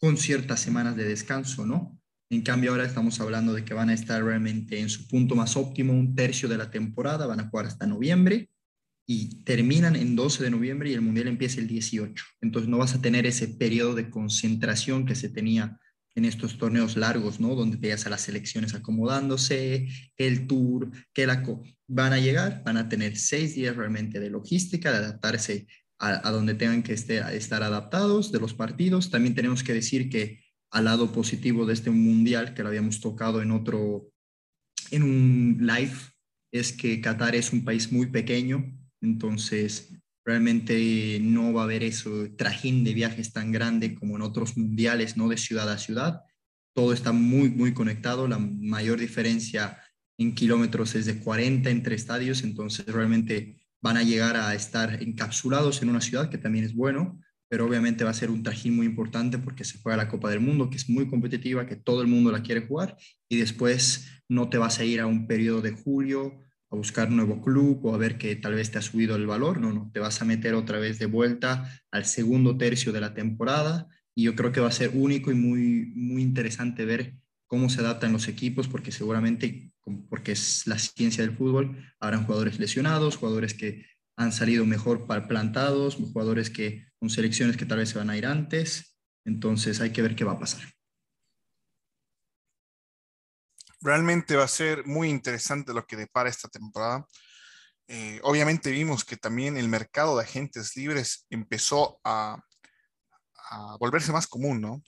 con 0.00 0.16
ciertas 0.16 0.60
semanas 0.60 0.96
de 0.96 1.04
descanso, 1.04 1.64
¿no? 1.64 2.00
En 2.28 2.42
cambio, 2.42 2.72
ahora 2.72 2.84
estamos 2.84 3.20
hablando 3.20 3.52
de 3.52 3.64
que 3.64 3.74
van 3.74 3.88
a 3.88 3.94
estar 3.94 4.24
realmente 4.24 4.80
en 4.80 4.88
su 4.88 5.06
punto 5.06 5.36
más 5.36 5.56
óptimo, 5.56 5.92
un 5.92 6.16
tercio 6.16 6.48
de 6.48 6.58
la 6.58 6.72
temporada, 6.72 7.26
van 7.26 7.38
a 7.38 7.48
jugar 7.48 7.66
hasta 7.66 7.86
noviembre 7.86 8.50
y 9.06 9.44
terminan 9.44 9.94
en 9.94 10.16
12 10.16 10.42
de 10.42 10.50
noviembre 10.50 10.90
y 10.90 10.94
el 10.94 11.02
Mundial 11.02 11.28
empieza 11.28 11.60
el 11.60 11.68
18. 11.68 12.24
Entonces 12.40 12.68
no 12.68 12.78
vas 12.78 12.94
a 12.94 13.00
tener 13.00 13.26
ese 13.26 13.46
periodo 13.46 13.94
de 13.94 14.10
concentración 14.10 15.06
que 15.06 15.14
se 15.14 15.28
tenía 15.28 15.78
en 16.16 16.24
estos 16.24 16.58
torneos 16.58 16.96
largos, 16.96 17.38
¿no? 17.40 17.54
Donde 17.54 17.76
veas 17.76 18.06
a 18.06 18.10
las 18.10 18.22
selecciones 18.22 18.74
acomodándose, 18.74 19.86
el 20.16 20.46
tour, 20.46 20.90
que 21.12 21.26
la 21.26 21.42
van 21.86 22.14
a 22.14 22.18
llegar, 22.18 22.62
van 22.64 22.78
a 22.78 22.88
tener 22.88 23.16
seis 23.16 23.54
días 23.54 23.76
realmente 23.76 24.18
de 24.18 24.30
logística, 24.30 24.90
de 24.90 24.98
adaptarse 24.98 25.66
a, 25.98 26.30
donde 26.30 26.54
tengan 26.54 26.82
que 26.82 26.94
estar 26.94 27.62
adaptados 27.62 28.32
de 28.32 28.40
los 28.40 28.54
partidos. 28.54 29.10
También 29.10 29.34
tenemos 29.34 29.62
que 29.62 29.74
decir 29.74 30.08
que 30.08 30.40
al 30.70 30.86
lado 30.86 31.12
positivo 31.12 31.66
de 31.66 31.74
este 31.74 31.90
mundial, 31.90 32.54
que 32.54 32.62
lo 32.62 32.70
habíamos 32.70 33.00
tocado 33.00 33.42
en 33.42 33.50
otro, 33.50 34.10
en 34.90 35.02
un 35.02 35.58
live, 35.60 35.96
es 36.50 36.72
que 36.72 37.00
Qatar 37.02 37.36
es 37.36 37.52
un 37.52 37.62
país 37.62 37.92
muy 37.92 38.06
pequeño, 38.06 38.74
entonces 39.02 39.92
Realmente 40.26 41.20
no 41.22 41.52
va 41.52 41.62
a 41.62 41.64
haber 41.64 41.84
eso 41.84 42.28
trajín 42.36 42.82
de 42.82 42.94
viajes 42.94 43.32
tan 43.32 43.52
grande 43.52 43.94
como 43.94 44.16
en 44.16 44.22
otros 44.22 44.56
mundiales, 44.56 45.16
¿no? 45.16 45.28
De 45.28 45.36
ciudad 45.36 45.70
a 45.70 45.78
ciudad. 45.78 46.22
Todo 46.74 46.92
está 46.92 47.12
muy, 47.12 47.48
muy 47.48 47.72
conectado. 47.72 48.26
La 48.26 48.38
mayor 48.38 48.98
diferencia 48.98 49.78
en 50.18 50.34
kilómetros 50.34 50.96
es 50.96 51.06
de 51.06 51.20
40 51.20 51.70
entre 51.70 51.94
estadios, 51.94 52.42
entonces 52.42 52.86
realmente 52.86 53.56
van 53.80 53.96
a 53.98 54.02
llegar 54.02 54.36
a 54.36 54.54
estar 54.54 55.00
encapsulados 55.02 55.80
en 55.82 55.90
una 55.90 56.00
ciudad, 56.00 56.28
que 56.28 56.38
también 56.38 56.64
es 56.64 56.74
bueno, 56.74 57.20
pero 57.48 57.66
obviamente 57.66 58.02
va 58.02 58.10
a 58.10 58.14
ser 58.14 58.30
un 58.30 58.42
trajín 58.42 58.74
muy 58.74 58.86
importante 58.86 59.38
porque 59.38 59.64
se 59.64 59.78
juega 59.78 59.96
la 59.96 60.08
Copa 60.08 60.30
del 60.30 60.40
Mundo, 60.40 60.70
que 60.70 60.76
es 60.76 60.88
muy 60.88 61.06
competitiva, 61.08 61.66
que 61.66 61.76
todo 61.76 62.02
el 62.02 62.08
mundo 62.08 62.32
la 62.32 62.42
quiere 62.42 62.66
jugar, 62.66 62.96
y 63.28 63.36
después 63.36 64.08
no 64.28 64.48
te 64.48 64.58
vas 64.58 64.80
a 64.80 64.84
ir 64.84 65.00
a 65.00 65.06
un 65.06 65.28
periodo 65.28 65.60
de 65.60 65.70
julio 65.70 66.42
a 66.70 66.76
buscar 66.76 67.10
nuevo 67.10 67.42
club 67.42 67.84
o 67.84 67.94
a 67.94 67.98
ver 67.98 68.18
que 68.18 68.36
tal 68.36 68.54
vez 68.54 68.70
te 68.70 68.78
ha 68.78 68.82
subido 68.82 69.16
el 69.16 69.26
valor, 69.26 69.60
no, 69.60 69.72
no, 69.72 69.90
te 69.92 70.00
vas 70.00 70.20
a 70.20 70.24
meter 70.24 70.54
otra 70.54 70.78
vez 70.78 70.98
de 70.98 71.06
vuelta 71.06 71.70
al 71.90 72.04
segundo 72.04 72.56
tercio 72.56 72.92
de 72.92 73.00
la 73.00 73.14
temporada 73.14 73.88
y 74.14 74.24
yo 74.24 74.34
creo 74.34 74.52
que 74.52 74.60
va 74.60 74.68
a 74.68 74.72
ser 74.72 74.90
único 74.94 75.30
y 75.30 75.34
muy, 75.34 75.92
muy 75.94 76.22
interesante 76.22 76.84
ver 76.84 77.14
cómo 77.46 77.68
se 77.68 77.80
adaptan 77.80 78.12
los 78.12 78.28
equipos 78.28 78.66
porque 78.66 78.90
seguramente, 78.90 79.72
porque 80.08 80.32
es 80.32 80.66
la 80.66 80.78
ciencia 80.78 81.24
del 81.24 81.36
fútbol, 81.36 81.76
habrán 82.00 82.24
jugadores 82.24 82.58
lesionados, 82.58 83.16
jugadores 83.16 83.54
que 83.54 83.86
han 84.16 84.32
salido 84.32 84.64
mejor 84.64 85.06
plantados, 85.28 85.96
jugadores 85.96 86.50
que 86.50 86.86
con 86.98 87.10
selecciones 87.10 87.56
que 87.56 87.66
tal 87.66 87.78
vez 87.78 87.90
se 87.90 87.98
van 87.98 88.10
a 88.10 88.16
ir 88.16 88.26
antes, 88.26 88.96
entonces 89.24 89.80
hay 89.80 89.90
que 89.90 90.02
ver 90.02 90.16
qué 90.16 90.24
va 90.24 90.32
a 90.32 90.38
pasar. 90.38 90.75
Realmente 93.86 94.34
va 94.34 94.42
a 94.42 94.48
ser 94.48 94.84
muy 94.84 95.08
interesante 95.08 95.72
lo 95.72 95.86
que 95.86 95.94
depara 95.94 96.28
esta 96.28 96.48
temporada. 96.48 97.06
Eh, 97.86 98.18
obviamente 98.24 98.72
vimos 98.72 99.04
que 99.04 99.16
también 99.16 99.56
el 99.56 99.68
mercado 99.68 100.16
de 100.16 100.24
agentes 100.24 100.74
libres 100.74 101.24
empezó 101.30 102.00
a, 102.02 102.36
volverse 103.78 104.10
más 104.10 104.26
común, 104.26 104.60
¿no? 104.60 104.82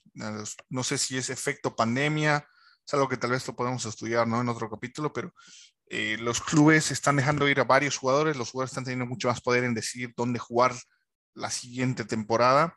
No 0.68 0.82
sé 0.82 0.98
si 0.98 1.16
es 1.16 1.30
efecto 1.30 1.76
pandemia, 1.76 2.44
es 2.84 2.92
algo 2.92 3.08
que 3.08 3.16
tal 3.16 3.30
vez 3.30 3.46
lo 3.46 3.54
podemos 3.54 3.86
estudiar, 3.86 4.26
¿no? 4.26 4.40
En 4.40 4.48
otro 4.48 4.68
capítulo, 4.68 5.12
pero 5.12 5.32
eh, 5.86 6.16
los 6.18 6.40
clubes 6.40 6.90
están 6.90 7.14
dejando 7.14 7.48
ir 7.48 7.60
a 7.60 7.64
varios 7.64 7.96
jugadores, 7.96 8.36
los 8.36 8.50
jugadores 8.50 8.72
están 8.72 8.82
teniendo 8.82 9.06
mucho 9.06 9.28
más 9.28 9.40
poder 9.40 9.62
en 9.62 9.74
decidir 9.74 10.12
dónde 10.16 10.40
jugar 10.40 10.74
la 11.34 11.50
siguiente 11.50 12.04
temporada. 12.04 12.74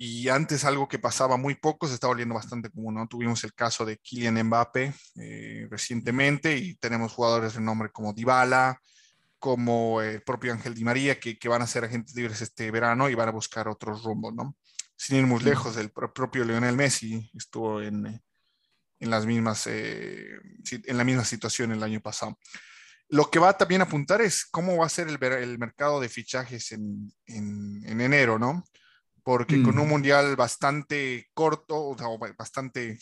Y 0.00 0.28
antes 0.28 0.64
algo 0.64 0.86
que 0.86 1.00
pasaba 1.00 1.36
muy 1.36 1.56
poco 1.56 1.88
se 1.88 1.94
está 1.94 2.06
volviendo 2.06 2.36
bastante 2.36 2.70
común, 2.70 2.94
¿no? 2.94 3.08
Tuvimos 3.08 3.42
el 3.42 3.52
caso 3.52 3.84
de 3.84 3.98
Kylian 3.98 4.40
Mbappe 4.44 4.94
eh, 5.16 5.66
recientemente 5.68 6.56
y 6.56 6.76
tenemos 6.76 7.12
jugadores 7.12 7.54
de 7.54 7.60
nombre 7.60 7.90
como 7.90 8.12
Dybala, 8.12 8.80
como 9.40 10.00
el 10.00 10.22
propio 10.22 10.52
Ángel 10.52 10.74
Di 10.74 10.84
María, 10.84 11.18
que, 11.18 11.36
que, 11.36 11.48
van 11.48 11.62
a 11.62 11.66
ser 11.66 11.84
agentes 11.84 12.14
libres 12.14 12.40
este 12.42 12.70
verano 12.70 13.10
y 13.10 13.16
van 13.16 13.28
a 13.28 13.32
buscar 13.32 13.66
otros 13.66 14.04
rumbos, 14.04 14.32
¿no? 14.34 14.56
Sin 14.94 15.16
ir 15.16 15.26
muy 15.26 15.42
lejos, 15.42 15.76
el 15.76 15.90
propio 15.90 16.44
Lionel 16.44 16.76
Messi 16.76 17.28
estuvo 17.34 17.82
en, 17.82 18.22
en 19.00 19.10
las 19.10 19.26
mismas, 19.26 19.66
eh, 19.66 20.28
en 20.70 20.96
la 20.96 21.02
misma 21.02 21.24
situación 21.24 21.72
el 21.72 21.82
año 21.82 22.00
pasado. 22.00 22.38
Lo 23.08 23.30
que 23.30 23.40
va 23.40 23.58
también 23.58 23.80
a 23.80 23.84
apuntar 23.84 24.20
es 24.20 24.44
cómo 24.44 24.76
va 24.76 24.86
a 24.86 24.90
ser 24.90 25.08
el, 25.08 25.20
el 25.20 25.58
mercado 25.58 26.00
de 26.00 26.08
fichajes 26.08 26.70
en, 26.70 27.12
en, 27.26 27.82
en 27.84 28.00
enero, 28.00 28.38
¿no? 28.38 28.62
Porque 29.28 29.62
con 29.62 29.78
un 29.78 29.86
mundial 29.86 30.36
bastante 30.36 31.28
corto, 31.34 31.88
o 31.88 31.98
sea, 31.98 32.06
bastante 32.38 32.98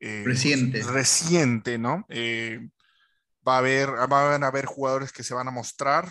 eh, 0.00 0.22
reciente. 0.24 0.82
reciente, 0.82 1.76
¿no? 1.76 2.06
Eh, 2.08 2.70
va 3.46 3.56
a 3.56 3.58
haber, 3.58 3.90
van 4.08 4.42
a 4.42 4.46
haber 4.46 4.64
jugadores 4.64 5.12
que 5.12 5.24
se 5.24 5.34
van 5.34 5.46
a 5.46 5.50
mostrar 5.50 6.08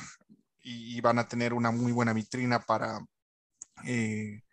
y, 0.61 1.01
van 1.01 1.17
a 1.17 1.27
tener 1.27 1.55
una 1.55 1.71
muy 1.71 1.91
buena 1.91 2.13
vitrina 2.13 2.59
para, 2.59 2.99
eh, 3.85 4.43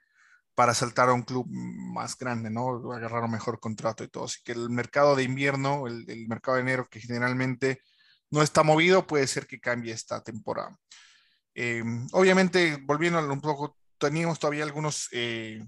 para 0.55 0.73
saltar 0.73 1.11
a 1.11 1.13
un 1.13 1.21
club 1.21 1.47
más 1.51 2.17
grande, 2.17 2.49
¿no? 2.49 2.91
Agarrar 2.91 3.25
un 3.25 3.33
mejor 3.33 3.61
contrato 3.61 4.05
y 4.05 4.09
todo. 4.09 4.25
Así 4.25 4.39
que 4.43 4.53
el 4.53 4.71
mercado 4.71 5.17
de 5.17 5.25
invierno, 5.25 5.87
el, 5.87 6.09
el 6.09 6.27
mercado 6.29 6.55
de 6.55 6.63
enero, 6.63 6.89
que 6.91 7.01
generalmente 7.01 7.83
no 8.31 8.41
está 8.41 8.63
movido, 8.63 9.07
puede 9.07 9.27
ser 9.27 9.47
que 9.47 9.61
cambie 9.61 9.93
esta 9.93 10.23
temporada. 10.23 10.79
obviamente, 12.13 12.79
volviendo 12.87 13.19
un 13.31 13.43
poco 13.43 13.77
teníamos 13.99 14.39
todavía 14.39 14.65
algunos 14.65 15.09
eh, 15.13 15.67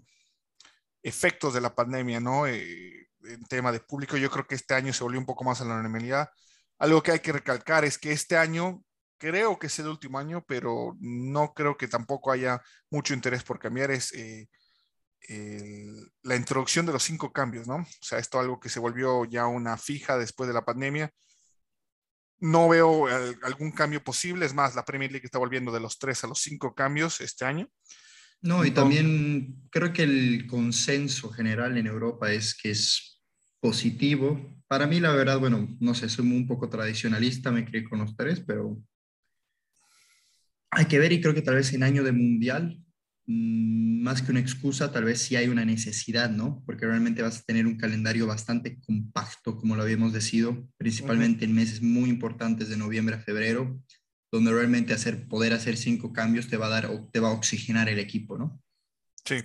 efectos 1.03 1.55
de 1.55 1.61
la 1.61 1.75
pandemia, 1.75 2.21
¿no? 2.21 2.47
Eh, 2.47 3.09
en 3.25 3.45
tema 3.45 3.73
de 3.73 3.81
público, 3.81 4.17
yo 4.17 4.31
creo 4.31 4.47
que 4.47 4.55
este 4.55 4.75
año 4.75 4.93
se 4.93 5.05
volvió 5.05 5.21
un 5.21 5.27
poco 5.27 5.45
más 5.45 5.61
a 5.61 5.65
la 5.65 5.75
normalidad. 5.75 6.31
Algo 6.79 7.03
que 7.03 7.13
hay 7.13 7.21
que 7.21 7.33
recalcar 7.33 7.85
es 7.85 7.99
que 7.99 8.13
este 8.13 8.37
año, 8.37 8.83
creo 9.19 9.59
que 9.59 9.67
es 9.67 9.79
el 9.79 9.89
último 9.89 10.19
año, 10.19 10.45
pero 10.47 10.97
no 11.01 11.53
creo 11.53 11.77
que 11.77 11.89
tampoco 11.89 12.33
haya 12.33 12.63
mucho 12.91 13.13
interés 13.13 13.43
por 13.43 13.59
cambiar, 13.59 13.91
es 13.91 14.13
eh, 14.15 14.49
la 16.23 16.37
introducción 16.37 16.87
de 16.87 16.93
los 16.93 17.03
cinco 17.03 17.33
cambios, 17.33 17.69
¿no? 17.69 17.77
O 17.77 17.87
sea, 18.01 18.19
esto 18.19 18.39
es 18.39 18.43
algo 18.43 18.59
que 18.59 18.71
se 18.71 18.81
volvió 18.81 19.25
ya 19.27 19.47
una 19.47 19.77
fija 19.77 20.17
después 20.17 20.49
de 20.49 20.55
la 20.55 20.65
pandemia. 20.65 21.13
No 22.39 22.71
veo 22.71 23.07
algún 23.43 23.71
cambio 23.73 24.03
posible, 24.03 24.47
es 24.47 24.55
más, 24.55 24.75
la 24.75 24.85
Premier 24.87 25.13
League 25.13 25.27
está 25.27 25.39
volviendo 25.39 25.71
de 25.71 25.81
los 25.81 25.99
tres 25.99 26.25
a 26.25 26.27
los 26.27 26.41
cinco 26.41 26.75
cambios 26.75 27.21
este 27.21 27.45
año. 27.45 27.69
No, 28.43 28.65
y 28.65 28.71
también 28.71 29.69
creo 29.71 29.93
que 29.93 30.03
el 30.03 30.47
consenso 30.47 31.31
general 31.31 31.77
en 31.77 31.87
Europa 31.87 32.33
es 32.33 32.55
que 32.55 32.71
es 32.71 33.21
positivo. 33.61 34.63
Para 34.67 34.87
mí, 34.87 34.99
la 34.99 35.13
verdad, 35.13 35.39
bueno, 35.39 35.69
no 35.79 35.95
sé, 35.95 36.09
soy 36.09 36.27
un 36.27 36.47
poco 36.47 36.71
tradicionalista, 36.71 37.51
me 37.51 37.67
crié 37.67 37.85
con 37.85 37.99
los 37.99 38.17
tres, 38.17 38.41
pero 38.41 38.83
hay 40.71 40.87
que 40.87 40.99
ver 40.99 41.13
y 41.13 41.21
creo 41.21 41.35
que 41.35 41.43
tal 41.43 41.57
vez 41.57 41.73
en 41.75 41.83
año 41.83 42.03
de 42.03 42.13
mundial, 42.13 42.79
mm, 43.27 44.03
más 44.03 44.23
que 44.23 44.31
una 44.31 44.41
excusa, 44.41 44.91
tal 44.91 45.05
vez 45.05 45.21
sí 45.21 45.37
hay 45.37 45.49
una 45.49 45.67
necesidad, 45.67 46.31
¿no? 46.31 46.63
Porque 46.65 46.87
realmente 46.87 47.21
vas 47.21 47.41
a 47.41 47.43
tener 47.43 47.67
un 47.67 47.77
calendario 47.77 48.27
bastante 48.27 48.81
compacto, 48.81 49.57
como 49.57 49.77
lo 49.77 49.83
habíamos 49.83 50.15
decidido, 50.15 50.67
principalmente 50.79 51.45
en 51.45 51.55
meses 51.55 51.83
muy 51.83 52.09
importantes 52.09 52.71
de 52.71 52.79
noviembre 52.79 53.17
a 53.17 53.21
febrero 53.21 53.83
donde 54.31 54.53
realmente 54.53 54.95
hacer, 54.95 55.27
poder 55.29 55.53
hacer 55.53 55.77
cinco 55.77 56.13
cambios 56.13 56.49
te 56.49 56.57
va 56.57 56.67
a 56.67 56.71
dar, 56.71 56.89
te 57.11 57.21
va 57.21 57.29
a 57.29 57.33
oxigenar 57.33 57.89
el 57.89 57.99
equipo, 57.99 58.39
¿no? 58.39 58.63
Sí. 59.25 59.43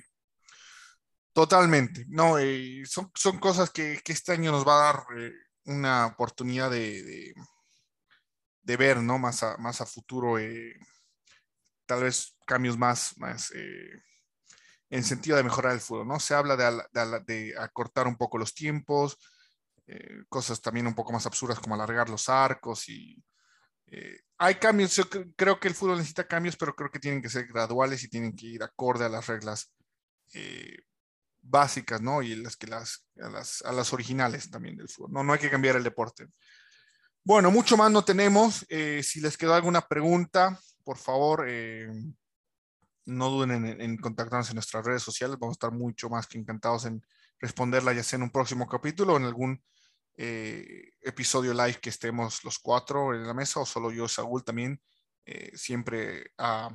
Totalmente. 1.33 2.05
No, 2.07 2.37
eh, 2.37 2.83
son, 2.85 3.11
son 3.13 3.39
cosas 3.39 3.69
que, 3.71 3.99
que, 4.03 4.13
este 4.13 4.31
año 4.31 4.51
nos 4.51 4.65
va 4.65 4.75
a 4.75 4.93
dar 4.93 5.05
eh, 5.17 5.33
una 5.65 6.05
oportunidad 6.05 6.71
de, 6.71 7.33
de, 8.61 8.77
ver, 8.77 9.01
¿no? 9.01 9.19
Más 9.19 9.43
a, 9.43 9.57
más 9.57 9.81
a 9.81 9.85
futuro, 9.85 10.39
eh, 10.39 10.79
tal 11.85 12.03
vez 12.03 12.37
cambios 12.45 12.77
más, 12.77 13.17
más 13.17 13.51
en 14.89 15.03
sentido 15.03 15.35
de 15.35 15.43
mejorar 15.43 15.73
el 15.73 15.81
fútbol, 15.81 16.07
¿no? 16.07 16.19
Se 16.19 16.35
habla 16.35 16.55
de, 16.55 16.83
de, 16.93 17.19
de 17.25 17.59
acortar 17.59 18.07
un 18.07 18.15
poco 18.15 18.37
los 18.37 18.53
tiempos, 18.53 19.17
cosas 20.29 20.61
también 20.61 20.87
un 20.87 20.95
poco 20.95 21.11
más 21.11 21.25
absurdas 21.25 21.59
como 21.59 21.75
alargar 21.75 22.09
los 22.09 22.29
arcos 22.29 22.87
y 22.87 23.21
eh, 23.87 24.19
hay 24.37 24.55
cambios, 24.55 24.95
yo 24.95 25.03
creo 25.35 25.59
que 25.59 25.67
el 25.67 25.75
fútbol 25.75 25.97
necesita 25.97 26.27
cambios, 26.27 26.57
pero 26.57 26.75
creo 26.75 26.91
que 26.91 26.99
tienen 26.99 27.21
que 27.21 27.29
ser 27.29 27.47
graduales 27.47 28.03
y 28.03 28.09
tienen 28.09 28.35
que 28.35 28.47
ir 28.47 28.63
acorde 28.63 29.05
a 29.05 29.09
las 29.09 29.27
reglas 29.27 29.71
eh, 30.33 30.77
básicas, 31.41 32.01
¿no? 32.01 32.21
Y 32.21 32.35
las 32.35 32.57
que 32.57 32.67
las 32.67 33.07
a, 33.21 33.29
las, 33.71 33.93
originales 33.93 34.49
también 34.49 34.75
del 34.75 34.89
fútbol. 34.89 35.13
No, 35.13 35.23
no 35.23 35.33
hay 35.33 35.39
que 35.39 35.49
cambiar 35.49 35.75
el 35.75 35.83
deporte. 35.83 36.27
Bueno, 37.23 37.49
mucho 37.51 37.77
más 37.77 37.91
no 37.91 38.03
tenemos. 38.03 38.65
Eh, 38.69 39.01
si 39.03 39.21
les 39.21 39.37
quedó 39.37 39.53
alguna 39.53 39.81
pregunta, 39.81 40.59
por 40.83 40.97
favor, 40.97 41.45
no 43.05 43.29
duden 43.29 43.51
en, 43.51 43.81
en, 43.81 43.97
contactarnos 43.97 44.49
en 44.49 44.55
nuestras 44.55 44.85
redes 44.85 45.01
sociales. 45.01 45.37
Vamos 45.39 45.53
a 45.53 45.57
estar 45.57 45.71
mucho 45.71 46.09
más 46.09 46.27
que 46.27 46.37
encantados 46.37 46.85
en 46.85 47.01
responderla, 47.39 47.93
ya 47.93 48.03
sea 48.03 48.17
en 48.17 48.23
un 48.23 48.31
próximo 48.31 48.67
capítulo 48.67 49.13
o 49.13 49.17
en 49.17 49.25
algún 49.25 49.63
eh, 50.17 50.93
episodio 51.01 51.54
live 51.54 51.80
que 51.82 51.89
estemos 51.89 52.43
los 52.45 52.60
cuatro 52.60 53.13
en 53.13 53.28
la 53.28 53.34
mesa 53.34 53.60
o 53.60 53.65
solo 53.65 53.91
yo, 53.91 54.08
Saúl 54.08 54.43
también, 54.43 54.82
eh, 55.25 55.51
siempre 55.56 56.32
a, 56.38 56.69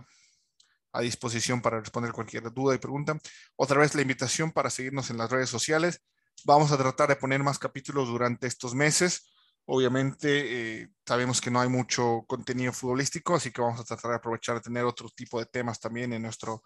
a, 0.92 1.00
disposición 1.00 1.62
para 1.62 1.81
responder 1.81 2.12
cualquier 2.12 2.53
duda 2.53 2.74
y 2.74 2.79
pregunta. 2.79 3.18
Otra 3.57 3.81
vez 3.81 3.94
la 3.94 4.03
invitación 4.03 4.53
para 4.53 4.68
seguirnos 4.68 5.09
en 5.11 5.16
las 5.16 5.31
redes 5.31 5.48
sociales. 5.48 6.03
Vamos 6.44 6.70
a 6.72 6.79
tratar 6.79 7.09
de 7.09 7.16
poner 7.16 7.42
más 7.42 7.59
capítulos 7.59 8.09
durante 8.09 8.46
estos 8.46 8.74
meses. 8.74 9.31
Obviamente 9.64 10.83
eh, 10.83 10.88
sabemos 11.07 11.40
que 11.40 11.50
no 11.50 11.61
hay 11.61 11.68
mucho 11.68 12.24
contenido 12.26 12.72
futbolístico, 12.72 13.37
así 13.37 13.50
que 13.50 13.62
vamos 13.62 13.81
a 13.81 13.85
tratar 13.85 14.11
de 14.11 14.16
aprovechar 14.16 14.57
de 14.57 14.62
tener 14.62 14.85
otro 14.85 15.09
tipo 15.09 15.38
de 15.38 15.46
temas 15.46 15.81
también 15.81 16.12
en 16.12 16.22
nuestro 16.22 16.62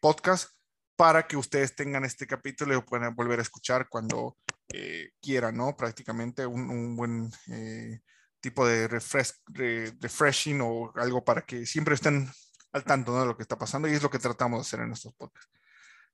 podcast 0.00 0.50
para 0.94 1.26
que 1.26 1.36
ustedes 1.36 1.74
tengan 1.74 2.04
este 2.04 2.24
capítulo 2.24 2.72
y 2.72 2.76
lo 2.76 2.86
puedan 2.86 3.16
volver 3.16 3.40
a 3.40 3.42
escuchar 3.42 3.88
cuando 3.88 4.36
eh, 4.72 5.10
quieran, 5.20 5.56
¿no? 5.56 5.76
Prácticamente 5.76 6.46
un, 6.46 6.96
buen 6.96 7.30
eh, 7.48 8.00
tipo 8.40 8.66
de 8.66 8.88
refreshing 8.88 10.60
o 10.62 10.92
algo 10.96 11.24
para 11.24 11.42
que 11.42 11.66
siempre 11.66 11.94
estén 11.94 12.28
al 12.72 12.84
tanto 12.84 13.18
de 13.18 13.26
lo 13.26 13.36
que 13.36 13.42
está 13.42 13.58
pasando 13.58 13.88
y 13.88 13.92
es 13.92 14.02
lo 14.02 14.10
que 14.10 14.18
tratamos 14.18 14.58
de 14.58 14.62
hacer 14.62 14.80
en 14.80 14.88
nuestros 14.88 15.14
podcasts. 15.14 15.50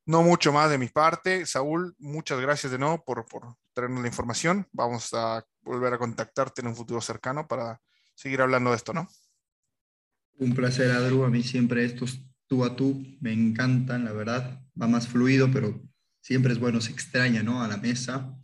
No 0.04 0.22
mucho 0.22 0.52
más 0.52 0.70
de 0.70 0.78
mi 0.78 0.88
parte. 0.88 1.44
Saúl, 1.46 1.94
muchas 1.98 2.40
gracias 2.40 2.72
de 2.72 2.78
nuevo 2.78 3.04
por, 3.04 3.26
por 3.26 3.56
traernos 3.74 4.00
la 4.00 4.08
información. 4.08 4.66
Vamos 4.72 5.12
a 5.12 5.44
volver 5.60 5.92
a 5.92 5.98
contactarte 5.98 6.62
en 6.62 6.68
un 6.68 6.76
futuro 6.76 7.00
cercano 7.00 7.46
para 7.46 7.80
seguir 8.14 8.40
hablando 8.40 8.70
de 8.70 8.76
esto, 8.76 8.92
¿no? 8.92 9.08
Un 10.38 10.54
placer, 10.54 10.90
Adru. 10.90 11.24
A 11.24 11.30
mí 11.30 11.42
siempre 11.42 11.84
estos 11.84 12.22
tú 12.46 12.64
a 12.64 12.74
tú 12.74 13.04
me 13.20 13.32
encantan, 13.32 14.04
la 14.04 14.12
verdad. 14.12 14.64
Va 14.80 14.86
más 14.86 15.06
fluido, 15.08 15.50
pero 15.52 15.80
siempre 16.20 16.52
es 16.52 16.58
bueno, 16.58 16.80
se 16.80 16.92
extraña, 16.92 17.42
¿no? 17.42 17.62
A 17.62 17.68
la 17.68 17.76
mesa. 17.76 18.37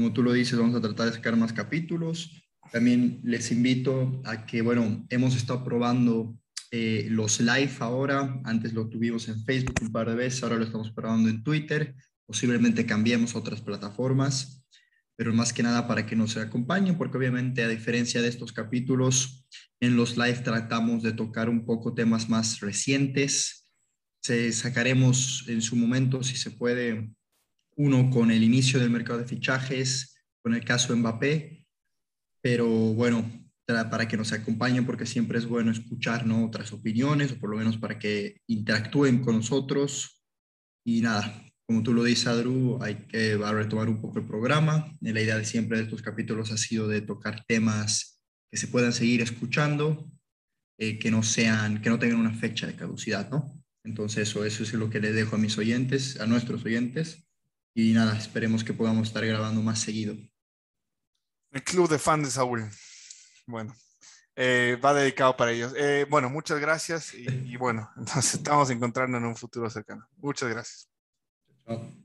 Como 0.00 0.14
tú 0.14 0.22
lo 0.22 0.32
dices, 0.32 0.58
vamos 0.58 0.74
a 0.74 0.80
tratar 0.80 1.10
de 1.10 1.12
sacar 1.12 1.36
más 1.36 1.52
capítulos. 1.52 2.30
También 2.72 3.20
les 3.22 3.52
invito 3.52 4.22
a 4.24 4.46
que, 4.46 4.62
bueno, 4.62 5.04
hemos 5.10 5.36
estado 5.36 5.62
probando 5.62 6.38
eh, 6.70 7.08
los 7.10 7.38
live 7.38 7.70
ahora. 7.80 8.40
Antes 8.44 8.72
lo 8.72 8.88
tuvimos 8.88 9.28
en 9.28 9.44
Facebook 9.44 9.76
un 9.82 9.92
par 9.92 10.08
de 10.08 10.14
veces, 10.14 10.42
ahora 10.42 10.56
lo 10.56 10.64
estamos 10.64 10.90
probando 10.90 11.28
en 11.28 11.42
Twitter. 11.42 11.94
Posiblemente 12.24 12.86
cambiemos 12.86 13.34
otras 13.34 13.60
plataformas, 13.60 14.64
pero 15.16 15.34
más 15.34 15.52
que 15.52 15.62
nada 15.62 15.86
para 15.86 16.06
que 16.06 16.16
nos 16.16 16.34
acompañen, 16.38 16.96
porque 16.96 17.18
obviamente 17.18 17.62
a 17.62 17.68
diferencia 17.68 18.22
de 18.22 18.28
estos 18.28 18.54
capítulos, 18.54 19.46
en 19.80 19.96
los 19.96 20.16
live 20.16 20.40
tratamos 20.42 21.02
de 21.02 21.12
tocar 21.12 21.50
un 21.50 21.66
poco 21.66 21.92
temas 21.92 22.30
más 22.30 22.60
recientes. 22.60 23.70
Se 24.22 24.50
sacaremos 24.52 25.44
en 25.46 25.60
su 25.60 25.76
momento, 25.76 26.22
si 26.22 26.36
se 26.36 26.52
puede, 26.52 27.10
uno 27.80 28.10
con 28.10 28.30
el 28.30 28.42
inicio 28.42 28.78
del 28.78 28.90
mercado 28.90 29.20
de 29.20 29.24
fichajes, 29.24 30.22
con 30.42 30.54
el 30.54 30.62
caso 30.62 30.94
Mbappé, 30.94 31.66
pero 32.42 32.68
bueno, 32.68 33.24
para 33.90 34.06
que 34.06 34.18
nos 34.18 34.32
acompañen 34.32 34.84
porque 34.84 35.06
siempre 35.06 35.38
es 35.38 35.46
bueno 35.46 35.70
escuchar 35.70 36.30
otras 36.30 36.72
opiniones 36.72 37.32
o 37.32 37.38
por 37.38 37.50
lo 37.50 37.56
menos 37.56 37.78
para 37.78 37.98
que 37.98 38.42
interactúen 38.48 39.22
con 39.22 39.36
nosotros. 39.36 40.22
Y 40.84 41.00
nada, 41.00 41.46
como 41.66 41.82
tú 41.82 41.94
lo 41.94 42.04
dices, 42.04 42.26
Adru, 42.26 42.78
hay 42.82 43.06
que 43.06 43.38
retomar 43.38 43.88
un 43.88 44.00
poco 44.00 44.18
el 44.18 44.26
programa. 44.26 44.92
La 45.00 45.22
idea 45.22 45.38
de 45.38 45.44
siempre 45.46 45.78
de 45.78 45.84
estos 45.84 46.02
capítulos 46.02 46.52
ha 46.52 46.58
sido 46.58 46.86
de 46.86 47.00
tocar 47.00 47.44
temas 47.46 48.20
que 48.50 48.58
se 48.58 48.68
puedan 48.68 48.92
seguir 48.92 49.22
escuchando, 49.22 50.10
eh, 50.78 50.98
que 50.98 51.10
no 51.10 51.22
sean, 51.22 51.80
que 51.80 51.88
no 51.88 51.98
tengan 51.98 52.20
una 52.20 52.34
fecha 52.34 52.66
de 52.66 52.76
caducidad, 52.76 53.30
¿no? 53.30 53.62
Entonces 53.84 54.28
eso, 54.28 54.44
eso 54.44 54.64
es 54.64 54.74
lo 54.74 54.90
que 54.90 55.00
le 55.00 55.12
dejo 55.12 55.36
a 55.36 55.38
mis 55.38 55.56
oyentes, 55.56 56.20
a 56.20 56.26
nuestros 56.26 56.62
oyentes. 56.66 57.29
Y 57.74 57.92
nada, 57.92 58.16
esperemos 58.16 58.64
que 58.64 58.72
podamos 58.74 59.08
estar 59.08 59.24
grabando 59.26 59.62
más 59.62 59.80
seguido. 59.80 60.16
El 61.52 61.62
club 61.64 61.88
de 61.88 61.98
fans 61.98 62.24
de 62.26 62.30
Saúl. 62.30 62.68
Bueno, 63.46 63.74
Eh, 64.36 64.78
va 64.82 64.94
dedicado 64.94 65.36
para 65.36 65.52
ellos. 65.52 65.74
Eh, 65.76 66.06
bueno, 66.08 66.30
muchas 66.30 66.60
gracias 66.60 67.14
y, 67.14 67.26
y 67.44 67.56
bueno, 67.56 67.90
nos 67.96 68.34
estamos 68.34 68.70
encontrando 68.70 69.18
en 69.18 69.24
un 69.26 69.36
futuro 69.36 69.68
cercano. 69.70 70.08
Muchas 70.16 70.48
gracias. 70.50 70.88
Chao. 71.66 71.99